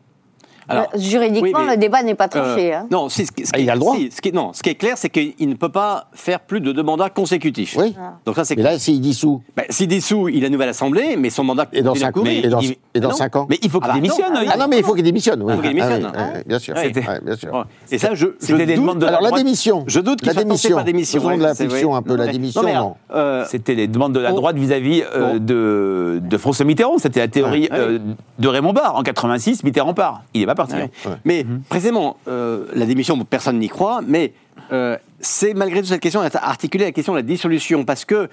[0.68, 2.72] Alors, Euh, Juridiquement, oui, mais, le débat n'est pas Euh, tranché.
[2.74, 2.86] hein.
[2.90, 3.96] Non, si, ce, qui- Ah, il a le droit.
[3.96, 6.60] si, ce qui, non, ce qui est clair, c'est qu'il ne peut pas faire plus
[6.60, 7.76] de deux mandats consécutifs.
[7.78, 7.94] Oui.
[8.24, 11.16] Donc ça, c'est Mais là, s'il dissout, Ben, S'il dissout, il a une nouvelle assemblée,
[11.16, 12.44] mais son mandat et dans cinq, courir.
[12.44, 14.32] et dans, il- et dans Ah cinq ans Mais il faut qu'il Ah bah démissionne.
[14.34, 15.42] non, il- Ah non, mais il faut qu'il démissionne.
[15.42, 15.54] Oui.
[15.54, 16.12] faut qu'il démissionne.
[16.16, 16.74] Ah oui, bien sûr.
[16.74, 17.64] Bien.
[17.90, 19.42] Et ça, je, je C'était les doute- demandes de la Alors, la droite.
[19.44, 19.84] démission.
[19.86, 20.74] Je doute qu'il La soit tenté démission.
[20.76, 21.20] par démission.
[21.20, 22.16] Faisons de la fiction un peu.
[22.16, 26.98] La démission, euh, C'était les demandes de la droite vis-à-vis euh, de, de François Mitterrand.
[26.98, 27.98] C'était la théorie euh,
[28.38, 28.96] de Raymond Barre.
[28.96, 30.22] En 86, Mitterrand part.
[30.34, 30.90] Il n'est Ouais.
[31.24, 34.32] Mais précisément, euh, la démission, personne n'y croit, mais
[34.72, 38.28] euh, c'est malgré tout cette question à articuler la question de la dissolution, parce que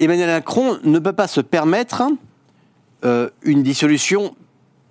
[0.00, 2.02] Emmanuel Macron ne peut pas se permettre
[3.04, 4.34] euh, une dissolution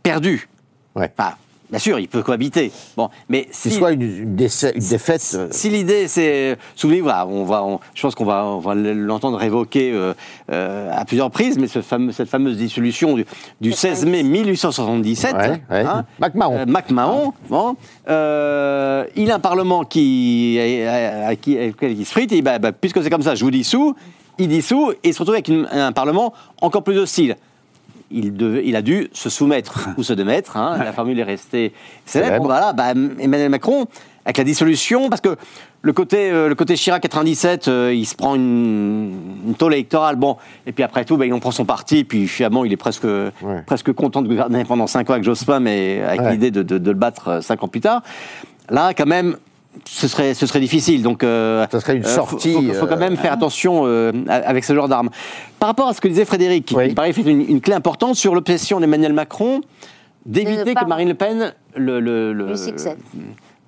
[0.03, 0.49] perdue.
[0.95, 1.11] Ouais.
[1.17, 1.35] Enfin,
[1.69, 2.71] bien sûr, il peut cohabiter.
[2.97, 5.31] Bon, mais C'est si, soit une, une une défaite.
[5.35, 8.75] euh, si l'idée, c'est, souvenez-vous, voilà, on va, on- je pense qu'on va, on va
[8.75, 10.13] l'entendre évoquer euh,
[10.51, 13.25] euh, à plusieurs prises, mais ce fameux- cette fameuse dissolution du,
[13.61, 15.81] du 16 mai 1877, Ouais, ouais.
[15.85, 16.57] hein, MacMahon.
[16.57, 17.75] euh, MacMahon, bon,
[18.09, 22.41] euh, il a un parlement qui, à, à qui, avec lequel il se frite, et
[22.41, 23.95] bah, bah, puisque c'est comme ça, je vous dissous,
[24.37, 27.35] il dissout, et il se retrouve avec une- un parlement encore plus hostile.
[28.11, 31.73] Il, devait- il a dû se soumettre ou se démettre, hein, la formule est restée
[32.05, 32.45] célèbre.
[32.45, 33.87] Voilà, bah, Emmanuel Macron,
[34.25, 35.35] avec la dissolution, parce que
[35.81, 39.11] le côté, euh, le côté Chirac 97, euh, il se prend une,
[39.47, 42.27] une tôle électorale, bon, et puis après tout, bah, il en prend son parti, puis
[42.27, 43.07] finalement, il est presque,
[43.65, 46.31] presque content de gouverner pendant 5 ans avec Jospin, mais avec Ouais.
[46.31, 48.01] l'idée de, de- de le battre 5 ans plus tard.
[48.69, 49.35] Là, quand même,
[49.87, 51.01] ce serait, ce serait difficile.
[51.03, 53.83] Donc, euh, Ça serait une euh, faut- sortie, Faut, faut quand euh, même faire attention
[53.85, 55.09] euh, avec ce genre d'armes.
[55.59, 56.89] Par rapport à ce que disait Frédéric, Oui.
[56.89, 59.61] me paraît fait une, une clé importante sur l'obsession d'Emmanuel Macron
[60.25, 62.97] d'éviter que Marine Le Pen le, le, le- Lui succède.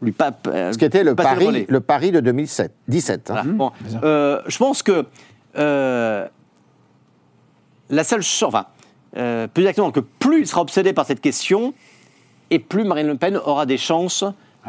[0.01, 3.29] lui pape, euh, Ce qui était le pari, le pari de 2007, 17.
[3.29, 3.33] hein.
[3.33, 3.49] Voilà.
[3.51, 3.71] Bon,
[4.03, 5.05] euh, je pense que
[5.57, 6.25] euh,
[7.89, 8.65] la seule chose, enfin,
[9.17, 11.73] euh, plus exactement, que plus il sera obsédé par cette question,
[12.49, 14.23] et plus Marine Le Pen aura des chances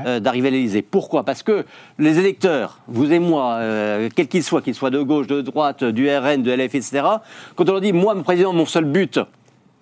[0.07, 0.83] euh, d'arriver à l'Élysée.
[0.83, 1.25] Pourquoi?
[1.25, 1.65] Parce que
[1.99, 5.85] les électeurs, vous et moi, euh, quels qu'ils soient, qu'ils soient de gauche, de droite,
[5.85, 7.03] du RN, de LF, etc.,
[7.57, 9.19] quand on leur dit, moi, mon président, mon seul but,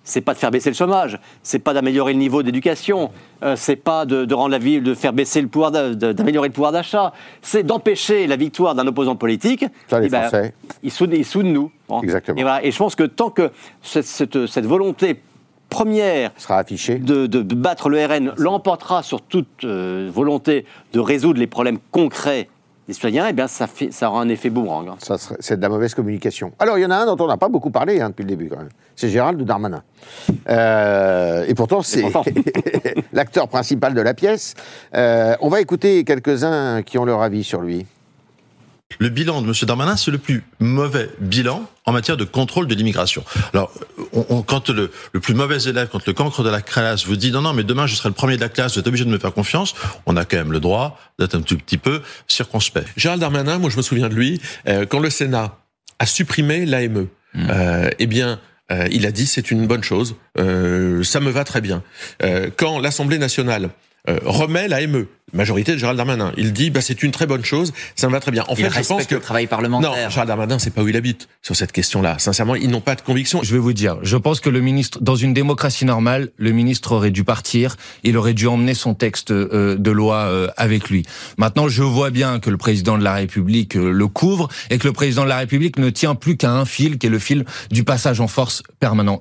[0.09, 3.11] c'est pas de faire baisser le chômage, c'est pas d'améliorer le niveau d'éducation,
[3.43, 6.55] euh, c'est pas de, de rendre la ville, de faire baisser le pouvoir, d'améliorer le
[6.55, 7.13] pouvoir d'achat,
[7.43, 9.65] c'est d'empêcher la victoire d'un opposant politique.
[9.89, 10.55] Ça, les Eh ben, Français.
[10.85, 11.73] ils soudent, ils soudent nous.
[11.89, 12.01] Bon.
[12.03, 12.39] Exactement.
[12.39, 12.65] Et, voilà.
[12.65, 13.51] Et je pense que tant que
[13.83, 15.21] cette, cette- cette volonté
[15.77, 20.65] première sera affichée de, de battre le RN l'emportera sur toute euh, volonté
[20.95, 22.49] de résoudre les problèmes concrets
[22.89, 24.89] des citoyens, eh bien ça, fait, ça aura un effet boomerang.
[24.89, 24.95] hein.
[25.01, 26.53] Ça serait- c'est de la mauvaise communication.
[26.61, 28.29] Alors, il y en a un dont on n'a pas beaucoup parlé hein, depuis le
[28.29, 28.69] début, quand même.
[28.95, 29.83] C'est Gérald Darmanin.
[30.49, 32.05] Euh, et pourtant, c'est
[33.13, 34.55] l'acteur principal de la pièce.
[34.95, 37.87] Euh, on va écouter quelques-uns qui ont leur avis sur lui.
[39.01, 39.53] Le bilan de M.
[39.63, 43.25] Darmanin, c'est le plus mauvais bilan en matière de contrôle de l'immigration.
[43.53, 43.71] Alors,
[44.13, 47.17] on, on- quand le, le plus mauvais élève, quand le cancre de la classe vous
[47.17, 49.05] dit non, non, mais demain je serai le premier de la classe, vous êtes obligé
[49.05, 49.75] de me faire confiance,
[50.07, 52.89] on a quand même le droit d'être un tout petit peu circonspect.
[52.97, 55.59] Gérald Darmanin, moi je me souviens de lui, euh, quand le Sénat
[55.99, 61.03] a supprimé l'AME, euh, eh bien, euh, il a dit c'est une bonne chose, euh,
[61.03, 61.83] ça me va très bien.
[62.23, 63.69] Euh, quand l'Assemblée nationale
[64.09, 67.73] euh, remet l'AME, majorité de Gérald Darmanin, il dit bah, c'est une très bonne chose,
[67.95, 68.45] ça me va très bien.
[68.49, 69.91] En Il fait, je pense que le travail parlementaire.
[69.91, 72.19] Non, Gérald Darmanin, c'est pas où il habite sur cette question-là.
[72.19, 73.41] Sincèrement, ils n'ont pas de conviction.
[73.43, 76.93] Je vais vous dire, je pense que le ministre, dans une démocratie normale, le ministre
[76.93, 81.05] aurait dû partir, il aurait dû emmener son texte euh, de loi euh, avec lui.
[81.39, 84.87] Maintenant, je vois bien que le président de la République euh, le couvre et que
[84.87, 87.45] le président de la République ne tient plus qu'à un fil, qui est le fil
[87.71, 89.21] du passage en force permanent.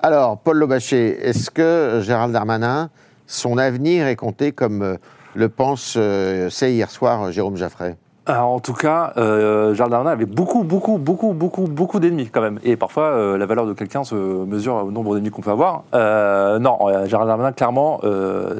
[0.00, 2.90] Alors, Paul Lobaché, est-ce que Gérald Darmanin,
[3.28, 4.96] son avenir est compté comme euh,
[5.34, 7.96] le pense, euh, sait hier soir euh, Jérôme Jaffray
[8.30, 12.58] en tout cas, euh, Gérald Darmanin avait beaucoup, beaucoup, beaucoup, beaucoup, beaucoup d'ennemis quand même.
[12.62, 15.84] Et parfois, la valeur de quelqu'un se mesure au nombre d'ennemis qu'on peut avoir.
[15.94, 18.02] Non, Gérald Darmanin, clairement,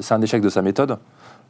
[0.00, 0.96] c'est un échec de sa méthode.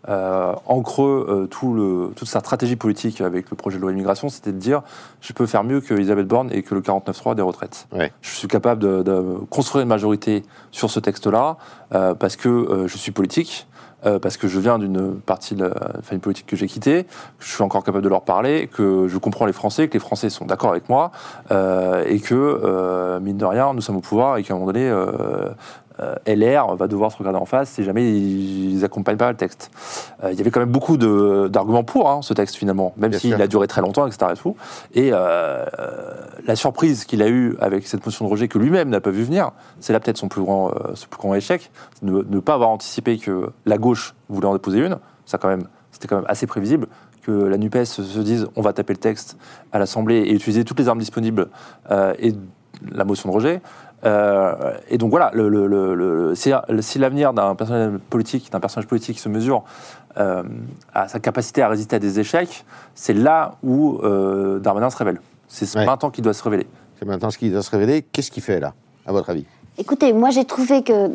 [0.09, 3.91] Euh, en creux, euh, tout le, toute sa stratégie politique avec le projet de loi
[3.91, 4.83] immigration, c'était de dire
[5.21, 7.89] je peux faire mieux que Elisabeth Borne et que le 49.3 des retraites.
[8.21, 11.57] Je suis capable de, de construire une majorité sur ce texte-là
[11.95, 13.67] euh, parce que euh, je suis politique.
[14.23, 17.53] parce que je viens d'une partie de la famille politique que j'ai quittée, que je
[17.53, 20.45] suis encore capable de leur parler, que je comprends les Français, que les Français sont
[20.45, 21.11] d'accord avec moi,
[21.51, 24.89] et que, mine de rien, nous sommes au pouvoir et qu'à un moment donné,
[26.27, 29.71] LR va devoir se regarder en face si jamais ils n'accompagnent pas le texte.
[30.23, 33.41] Euh, il y avait quand même beaucoup d'arguments pour hein, ce texte finalement, même s'il
[33.41, 34.33] a duré très longtemps, etc.
[34.33, 34.57] Et, tout.
[34.95, 36.15] et euh, euh,
[36.47, 39.23] la surprise qu'il a eue avec cette motion de rejet que lui-même n'a pas vu
[39.23, 41.71] venir, c'est là peut-être son plus grand, euh, son plus grand échec,
[42.03, 44.99] ne, ne pas avoir anticipé que la gauche voulait en déposer une.
[45.27, 46.87] Ça quand même, c'était quand même assez prévisible
[47.23, 49.37] que la Nupes se se dise on va taper le texte
[49.73, 51.49] à l'Assemblée et utiliser toutes les armes disponibles
[51.91, 52.33] euh, et
[52.91, 53.61] la motion de rejet.
[54.05, 58.61] Euh, et donc voilà, le, le- le- le- si, si l'avenir d'un personnage politique, d'un
[58.61, 59.65] personnage politique se mesure
[60.19, 60.43] euh,
[60.95, 65.21] à sa capacité à résister à des échecs, c'est là où euh, Darmanin se révèle.
[65.49, 66.67] C'est maintenant qu'il doit se révéler.
[66.99, 68.03] C'est maintenant ce qui doit se révéler.
[68.03, 68.75] Qu'est-ce qu'il fait là,
[69.07, 69.47] à votre avis?
[69.79, 71.11] Écoutez, moi j'ai trouvé que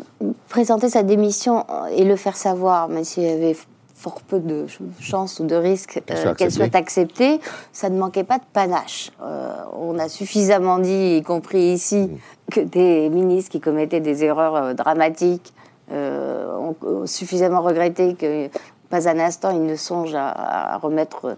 [0.48, 1.64] présenter sa démission
[1.94, 3.56] et le faire savoir, même s'il avait
[4.04, 7.40] fort peu de ch- chances ou de risques Qu'elle euh, soit qu'elle soit acceptée.
[7.72, 9.10] ça ne manquait pas de panache.
[9.22, 12.10] Euh, on a suffisamment dit, y compris ici,
[12.52, 15.52] que des ministres qui commettaient des erreurs euh, dramatiques
[15.90, 18.48] ont, ont suffisamment regretté que
[18.90, 20.28] pas un instant ils ne songent à,
[20.74, 21.36] à remettre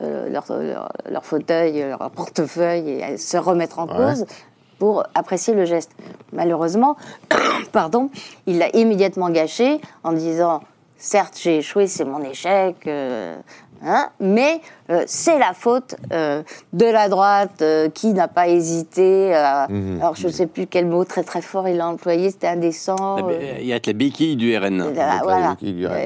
[0.00, 3.96] leur, leur- leur fauteuil, leur portefeuille et à se remettre en Ouais.
[3.96, 4.26] cause
[4.78, 5.92] pour apprécier le geste.
[6.34, 6.96] Malheureusement,
[7.72, 8.10] pardon,
[8.46, 10.60] il l'a immédiatement gâché en disant
[10.98, 13.36] certes j'ai échoué, c'est mon échec, euh,
[13.84, 16.42] hein, mais euh, c'est la faute euh,
[16.72, 19.34] de la droite euh, qui n'a pas hésité.
[19.34, 20.00] à- Mhm.
[20.00, 23.16] Alors je ne sais plus quel mot très très fort il a employé, c'était indécent.
[23.16, 24.82] La- euh, Il y a les béquilles du RN.
[24.92, 25.56] voilà, voilà.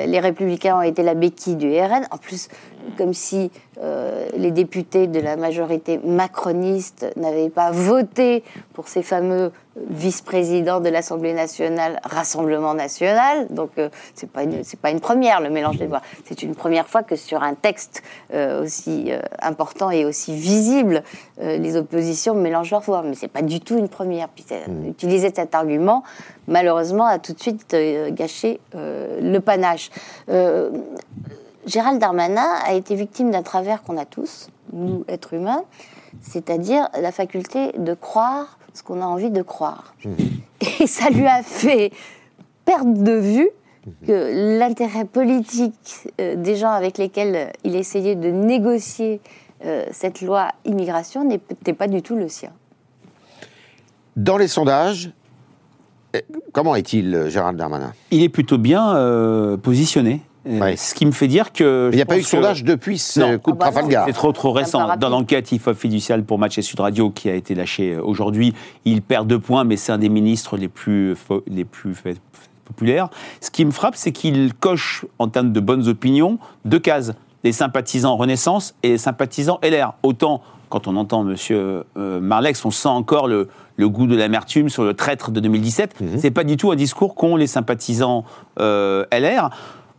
[0.07, 2.07] Les Républicains ont été la béquille du RN.
[2.11, 2.49] En plus,
[2.97, 3.51] comme si
[3.83, 8.43] euh, les députés de la majorité macroniste n'avaient pas voté
[8.75, 9.53] pour ces fameux
[9.89, 13.47] vice-présidents de l'Assemblée nationale, Rassemblement national.
[13.51, 16.03] Donc, euh, c'est une, c'est pas une première le mélange des voix.
[16.25, 18.03] C'est une première fois que sur un texte
[18.35, 21.03] euh, aussi euh, important et aussi visible,
[21.41, 23.03] euh, les oppositions mélangent leurs voix.
[23.03, 24.29] Mais c'est pas du tout une première.
[24.29, 26.03] Puis, euh, utiliser cet argument,
[26.49, 29.91] malheureusement, a tout de suite euh, gâché euh, le panache.
[31.65, 35.65] Euh, Gérald Darmanin a été victime d'un travers qu'on a tous, nous, êtres humains,
[36.21, 39.95] c'est-à-dire la faculté de croire ce qu'on a envie de croire.
[40.81, 41.93] Et ça lui a fait
[42.65, 43.51] perdre de vue
[44.07, 49.21] que l'intérêt politique euh, des gens avec lesquels il essayait de négocier
[49.65, 52.51] euh, cette loi immigration n'était pas du tout le sien.
[54.17, 55.13] Dans les sondages,
[56.15, 57.93] eh, comment est-il, euh, Gérald Darmanin?
[58.11, 60.23] Il est plutôt bien euh, positionné.
[60.47, 61.91] Euh, Ce qui me fait dire que.
[61.93, 63.39] Il n'y a pas eu de sondage depuis ce Non.
[63.39, 64.05] coup de Ah bah Trafalgar.
[64.07, 64.97] C'est trop trop récent.
[64.97, 68.55] Dans l'enquête IFOP fiduciale pour Match et Sud Radio qui a été lâchée euh, aujourd'hui,
[68.85, 72.17] il perd deux points, mais c'est un des ministres les plus, fo- les plus fait-
[72.65, 73.09] populaires.
[73.41, 77.13] Ce qui me frappe, c'est qu'il coche, en termes de bonnes opinions, deux cases.
[77.43, 79.95] Les sympathisants Renaissance et les sympathisants LR.
[80.03, 81.83] Autant, quand on entend M.
[81.97, 85.97] Marlex, on sent encore le, le goût de l'amertume sur le traître de 2017.
[86.19, 88.25] C'est pas du tout un discours qu'ont les sympathisants
[88.61, 89.51] euh, LR.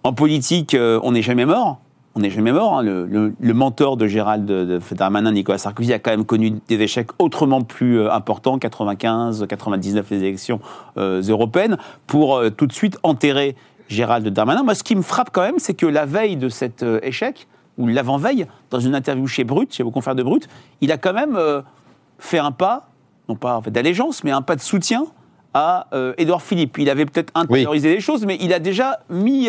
[0.04, 1.80] En politique, euh, on n'est jamais mort.
[2.16, 2.80] On n'est jamais mort.
[2.80, 2.84] hein.
[2.84, 6.82] Le, le- le mentor de Gérald de, Darmanin, Nicolas Sarkozy, a quand même connu des
[6.82, 10.60] échecs autrement plus euh, importants, 95, 99, les élections
[10.98, 11.78] euh, européennes,
[12.08, 13.56] pour euh, tout de suite enterrer
[13.88, 14.64] Gérald Darmanin.
[14.64, 17.48] Moi, ce qui me frappe quand même, c'est que la veille de cet euh, échec,
[17.78, 20.50] ou l'avant-veille, dans une interview chez Brut, chez vos confrères de Brut,
[20.82, 21.40] il a quand même
[22.20, 22.90] fait un pas,
[23.30, 25.06] non pas en fait, d'allégeance, mais un pas de soutien
[25.54, 25.88] à
[26.18, 26.78] Édouard Philippe.
[26.80, 29.48] Il avait peut-être intériorisé les choses, mais il a déjà mis,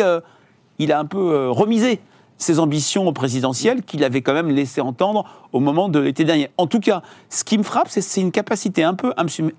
[0.79, 1.99] il a un peu euh, remisé
[2.37, 6.49] ses ambitions présidentielles qu'il avait quand même laissé entendre au moment de l'été dernier.
[6.57, 9.13] En tout cas, ce qui me frappe, c'est une capacité un peu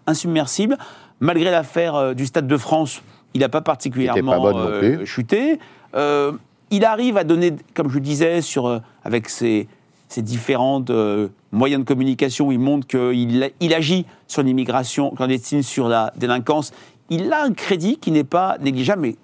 [0.06, 0.76] insubmersible,
[1.20, 3.02] malgré l'affaire euh, du Stade de France.
[3.32, 5.58] Il n'a pas particulièrement pas euh, chuté.
[5.94, 6.32] Euh,
[6.70, 9.68] il arrive à donner, comme je le disais, sur, avec ses,
[10.14, 15.88] ses différentes euh, moyens de communication, il montre qu'il il agit sur l'immigration clandestine, sur
[15.88, 16.72] la délinquance.
[17.10, 19.16] Il a un crédit qui n'est pas négligeable, mais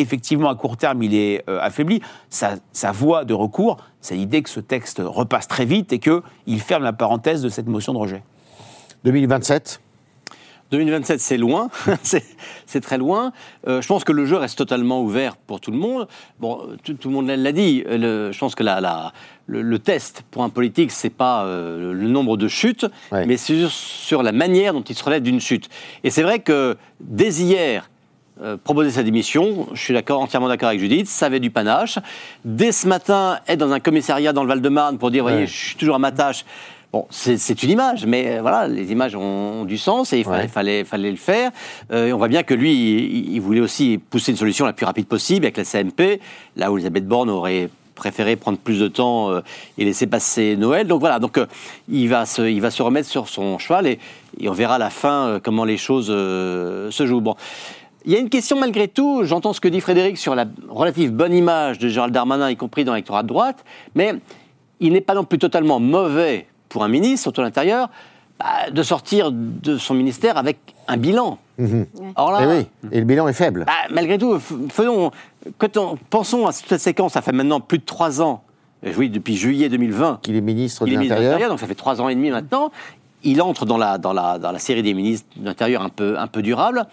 [0.00, 2.00] effectivement, à court terme, il est euh, affaibli.
[2.28, 6.60] Sa, sa voie de recours, c'est l'idée que ce texte repasse très vite et qu'il
[6.60, 8.22] ferme la parenthèse de cette motion de rejet.
[9.04, 9.80] 2027
[10.70, 11.68] 2027, c'est loin,
[12.66, 13.32] c'est très loin.
[13.66, 16.06] Euh, je pense que le jeu reste totalement ouvert pour tout le monde.
[16.38, 17.82] Bon, tout, tout le monde l'a dit.
[17.88, 19.12] le- je pense que la, la-
[19.46, 22.86] le, le test pour un politique, c'est pas euh, le nombre de chutes,
[23.26, 25.68] mais c'est sur, sur la manière dont il se relève d'une chute.
[26.04, 27.90] Et c'est vrai que dès hier,
[28.42, 31.98] euh, proposer sa démission, je suis d'accord, entièrement d'accord avec Judith, ça avait du panache.
[32.44, 35.46] Dès ce matin, être dans un commissariat dans le Val-de-Marne pour dire, voyez, Ouais.
[35.46, 36.44] je suis toujours à ma tâche.
[36.92, 39.20] Bon, c'est une image, mais euh, voilà, les images ont,
[39.60, 40.48] ont du sens et il fallait, Ouais.
[40.48, 41.52] fallait, fallait le faire.
[41.92, 44.72] Euh, et on voit bien que lui, il, il voulait aussi pousser une solution la
[44.72, 46.20] plus rapide possible avec la CMP,
[46.56, 49.40] là où Elisabeth Borne aurait préféré prendre plus de temps euh,
[49.78, 50.88] et laisser passer Noël.
[50.88, 51.38] Donc voilà, donc
[51.88, 53.98] il, va se, il va se remettre sur son cheval et,
[54.40, 57.20] et on verra à la fin comment les choses se jouent.
[57.20, 57.36] Bon.
[58.06, 61.12] Il y a une question malgré tout, j'entends ce que dit Frédéric sur la relative
[61.12, 64.14] bonne image de Gérald Darmanin, y compris dans l'électorat de droite, mais
[64.80, 67.90] il n'est pas non plus totalement mauvais pour un ministre, surtout à l'intérieur,
[68.38, 71.38] bah, de sortir de son ministère avec un bilan.
[72.16, 73.64] Or là, Eh oui, et le bilan est faible.
[73.66, 74.38] bah, malgré tout,
[74.70, 75.10] faisons,
[75.58, 78.42] quand on- pensons à cette séquence, ça fait maintenant plus de trois ans,
[78.86, 82.08] euh, oui, depuis juillet 2020, qu'il est ministre de l'Intérieur, donc ça fait trois ans
[82.08, 82.70] et demi maintenant.
[83.24, 86.18] Il entre dans la, dans la, dans la série des ministres de l'Intérieur un peu,
[86.18, 86.86] un peu durable.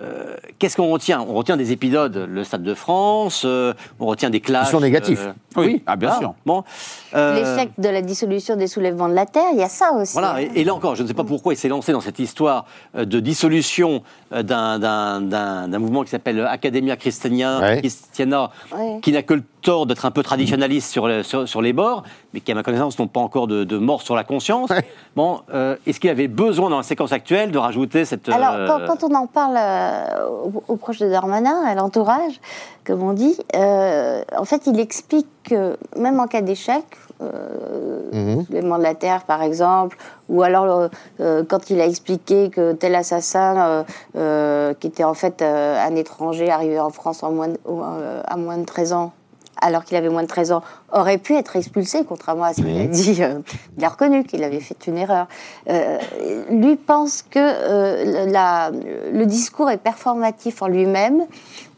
[0.00, 1.20] Euh, Qu'est-ce qu'on retient?
[1.20, 4.70] On retient des épisodes, le Stade de France, euh, on retient des clashs.
[4.70, 5.20] sont négatifs.
[5.26, 6.20] euh, Oui, ah, bien voilà.
[6.20, 6.34] sûr.
[6.46, 6.64] Bon,
[7.14, 10.12] euh, L'échec de la dissolution des soulèvements de la Terre, il y a ça aussi.
[10.14, 12.18] Voilà, et, et là encore, je ne sais pas pourquoi il s'est lancé dans cette
[12.18, 12.64] histoire
[12.94, 17.78] de dissolution d'un- d'un d'un- d'un mouvement qui s'appelle Academia Christiana, Ouais.
[17.80, 18.98] Christiana Ouais.
[19.02, 22.02] qui n'a que le tort d'être un peu traditionnaliste sur, le- sur, sur les bords,
[22.34, 24.70] mais qui, à ma connaissance, n'ont pas encore de, de mort sur la conscience.
[25.16, 28.28] Bon, euh, est-ce qu'il avait besoin, dans la séquence actuelle, de rajouter cette...
[28.28, 32.40] Alors, euh, quand, quand on en parle euh, aux, aux proches de Darmanin, à l'entourage,
[32.86, 36.84] comme on dit, euh, en fait, il explique que même en cas d'échec,
[37.20, 38.44] euh, Mhm.
[38.46, 39.96] soulèvement de la Terre, par exemple,
[40.28, 43.82] ou alors quand il a expliqué que tel assassin, euh,
[44.16, 47.82] euh, qui était en fait euh, un étranger arrivé en France en moins de- au-
[47.82, 49.12] euh, à moins de 13 ans,
[49.62, 52.78] alors qu'il avait moins de 13 ans, aurait pu être expulsé, contrairement à ce qu'il
[52.80, 53.22] a dit.
[53.22, 53.38] euh,
[53.78, 55.26] il a reconnu qu'il avait fait une erreur.
[55.70, 55.98] Euh,
[56.50, 61.22] lui pense que euh, la- le discours est performatif en lui-même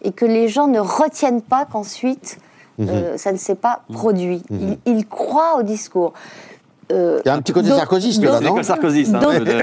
[0.02, 2.38] et que les gens ne retiennent pas qu'ensuite
[2.80, 4.42] euh, ça ne s'est pas produit.
[4.50, 6.12] Il, il croit au discours.
[6.92, 8.62] Euh, Il y a un petit côté sarkozyste donc- là, non hein,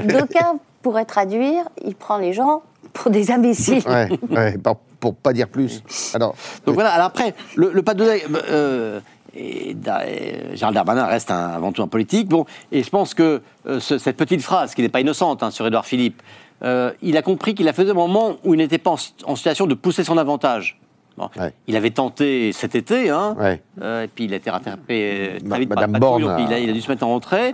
[0.20, 2.62] D'aucuns pourraient traduire, il prend les gens
[2.94, 3.84] pour des imbéciles.
[3.88, 5.84] Ouais, ouais, pour, pour pas dire plus.
[6.14, 6.34] Alors,
[6.66, 8.06] Donc voilà, alors après, le, le pas de
[8.50, 9.00] euh,
[9.36, 12.30] et, Da- et Gérald Darmanin reste un- avant tout un politique.
[12.30, 15.52] Bon, et je pense que euh, ce- cette petite phrase, qui n'est pas innocente hein,
[15.52, 16.22] sur Édouard Philippe,
[16.64, 19.36] euh, il a compris qu'il a fait au moment où il n'était pas en, en
[19.36, 20.80] situation de pousser son avantage.
[21.18, 21.30] Bon,
[21.68, 23.62] Il avait tenté cet été, hein, Ouais.
[23.82, 26.40] euh, et puis il a été rattrapé euh, très vite par Madame la patrouille, Borne
[26.48, 27.54] il a, il a dû se mettre en retrait.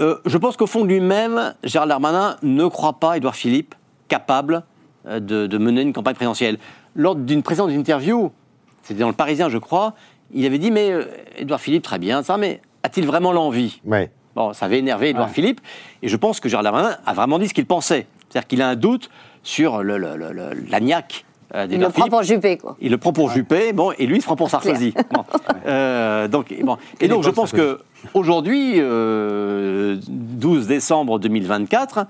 [0.00, 3.74] Euh, je pense qu'au fond de lui-même, Gérald Darmanin ne croit pas Édouard Philippe
[4.08, 4.60] capable euh,
[5.08, 6.58] de, de mener une campagne présidentielle.
[6.96, 8.30] Lors d'une présente interview,
[8.82, 9.94] c'était dans le Parisien, je crois,
[10.32, 11.04] il avait dit Mais euh,
[11.36, 13.80] Édouard Philippe, très bien, ça, mais a-t-il vraiment l'envie?
[13.84, 14.10] Ouais.
[14.34, 15.60] Bon, ça avait énervé Édouard Philippe,
[16.02, 18.06] et je pense que Gérald Darmanin a vraiment dit ce qu'il pensait.
[18.28, 19.08] C'est-à-dire qu'il a un doute
[19.44, 21.24] sur le, le, le- le- l'agnac
[21.54, 22.76] euh, Il le prend pour Juppé, quoi.
[22.80, 24.92] Il le prend pour Juppé, bon, et lui il se prend pour Sarkozy.
[25.12, 25.24] Bon.
[25.66, 26.76] Euh, donc, bon.
[27.00, 27.78] Et donc je pense que
[28.12, 32.06] aujourd'hui, euh, 12 décembre 2024,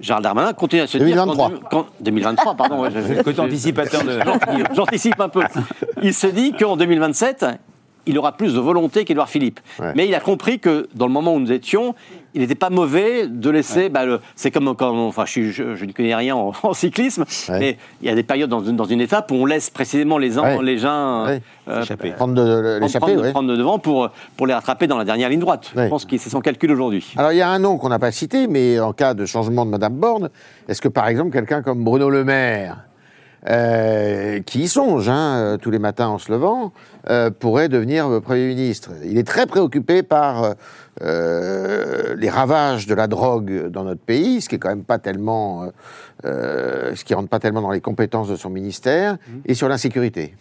[0.00, 1.48] Gérald Darmanin continue à se 2023.
[1.48, 1.60] dire.
[1.70, 2.80] qu'en deux- qu'en- 2023, pardon.
[2.80, 2.90] ouais,
[3.24, 5.42] côté anticipateur de- J'anticipe- J'anticipe un peu.
[6.02, 7.46] Il se dit qu'en 2027,
[8.06, 9.60] il aura plus de volonté qu'Édouard Philippe.
[9.78, 9.92] Ouais.
[9.94, 11.94] Mais il a compris que dans le moment où nous étions,
[12.34, 13.88] il n'était pas mauvais de laisser.
[13.88, 14.02] bah,
[14.36, 17.58] c'est comme, comme- enfin, je, je- je ne connais rien en, en cyclisme, Ouais.
[17.58, 20.16] mais il y a des périodes dans une, dans une étape où on laisse précisément
[20.18, 20.62] les uns, Ouais.
[20.64, 21.42] les gens Ouais.
[21.68, 21.82] euh,
[22.16, 23.30] Prendre de- prendre, ouais.
[23.32, 25.70] prendre de devant pour pour les rattraper dans la dernière ligne droite.
[25.76, 25.84] Ouais.
[25.84, 27.12] Je pense que c'est son calcul aujourd'hui.
[27.16, 29.64] Alors, il y a un nom qu'on n'a pas cité, mais en cas de changement
[29.66, 30.30] de Madame Borne,
[30.68, 32.78] est-ce que par exemple quelqu'un comme Bruno Le Maire,
[33.48, 36.72] euh, qui y songe hein, euh, tous les matins en se levant,
[37.10, 38.90] euh, pourrait devenir euh, Premier ministre?
[39.04, 40.54] Il est très préoccupé par
[41.00, 44.98] euh, les ravages de la drogue dans notre pays, ce qui est quand même pas
[44.98, 45.68] tellement, euh,
[46.24, 49.16] euh, ce qui rentre pas tellement dans les compétences de son ministère,
[49.46, 50.34] et sur l'insécurité.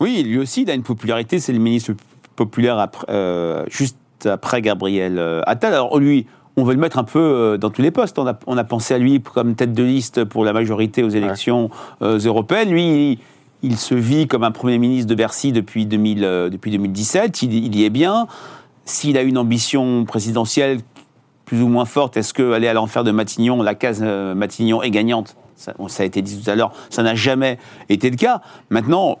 [0.00, 1.38] Oui, lui aussi, il a une popularité.
[1.38, 1.92] C'est le ministre
[2.36, 5.74] populaire après, euh, juste après Gabriel Attal.
[5.74, 6.26] Alors, lui,
[6.56, 8.18] on veut le mettre un peu dans tous les postes.
[8.18, 11.08] On a, on a pensé à lui comme tête de liste pour la majorité aux
[11.08, 11.70] élections
[12.00, 12.70] européennes.
[12.70, 13.18] Lui, il,
[13.62, 17.42] il se vit comme un Premier ministre de Bercy depuis, 2000, euh, depuis 2017.
[17.42, 18.26] Il, il y est bien.
[18.84, 20.80] S'il a une ambition présidentielle
[21.44, 24.90] plus ou moins forte, est-ce qu'aller à l'enfer de Matignon, la case euh, Matignon est
[24.90, 25.36] gagnante?
[25.56, 27.58] Ça, ça a été dit tout à l'heure, ça n'a jamais
[27.88, 28.40] été le cas.
[28.70, 29.18] Maintenant,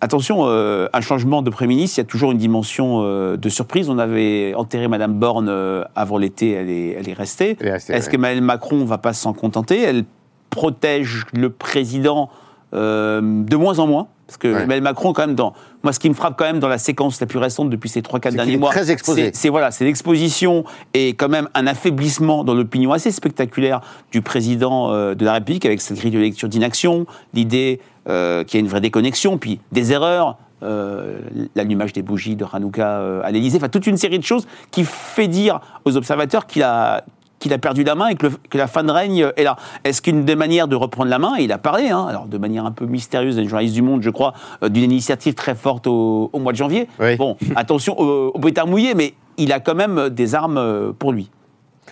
[0.00, 3.48] Attention, euh, un changement de Premier ministre, il y a toujours une dimension euh, de
[3.48, 3.90] surprise.
[3.90, 7.56] On avait enterré Madame Borne euh, avant l'été, elle est, elle est restée.
[7.60, 8.00] Est-ce ouais.
[8.08, 9.82] qu'Emmanuel Macron ne va pas s'en contenter?
[9.82, 10.04] Elle
[10.50, 12.30] protège le président
[12.72, 14.08] de moins en moins.
[14.28, 16.68] Parce que Emmanuel Macron, quand même, dans, moi, ce qui me frappe quand même dans
[16.68, 19.30] la séquence la plus récente depuis ces 3-4 C'est qu'il derniers mois, très exposé.
[19.32, 23.80] c'est- voilà, c'est l'exposition et quand même un affaiblissement dans l'opinion assez spectaculaire
[24.12, 28.58] du président euh, de la République avec cette grille de lecture d'inaction, l'idée euh, qu'il
[28.58, 30.36] y a une vraie déconnexion, puis des erreurs.
[30.62, 31.20] euh,
[31.54, 35.28] l'allumage des bougies de Hanouka à l'Élysée, enfin toute une série de choses qui fait
[35.28, 37.04] dire aux observateurs qu'il a
[37.38, 39.56] qu'il a perdu la main et que, le- que la fin de règne est là.
[39.84, 42.38] Est-ce qu'une des manières de reprendre la main, et il a parlé, hein, alors de
[42.38, 44.32] manière un peu mystérieuse, des journalistes du Monde, je crois,
[44.62, 46.88] euh, d'une initiative très forte au, au mois de janvier.
[47.16, 51.12] Bon, attention au, au pétard mouillé, mais il a quand même des armes euh, pour
[51.12, 51.30] lui.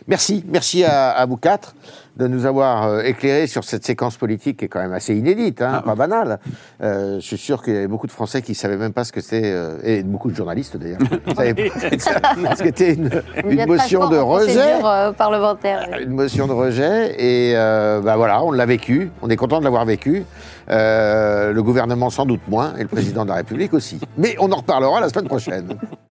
[0.08, 1.74] Merci, merci à, à vous quatre
[2.16, 5.60] de nous avoir euh, éclairé sur cette séquence politique qui est quand même assez inédite,
[5.60, 6.38] Ah hein, pas banale.
[6.82, 9.04] Euh, je suis sûr qu'il y avait beaucoup de Français qui ne savaient même pas
[9.04, 10.98] ce que c'était, euh, et beaucoup de journalistes d'ailleurs,
[11.28, 13.10] ce une,
[13.44, 14.80] Il une a motion de rejet.
[14.82, 15.88] euh, parlementaire.
[16.00, 19.64] Une motion de rejet, et euh, bah voilà, on l'a vécu, on est content de
[19.64, 20.24] l'avoir vécu.
[20.68, 24.00] Euh, le gouvernement sans doute moins, et le président de la République aussi.
[24.16, 25.76] Mais on en reparlera la semaine prochaine.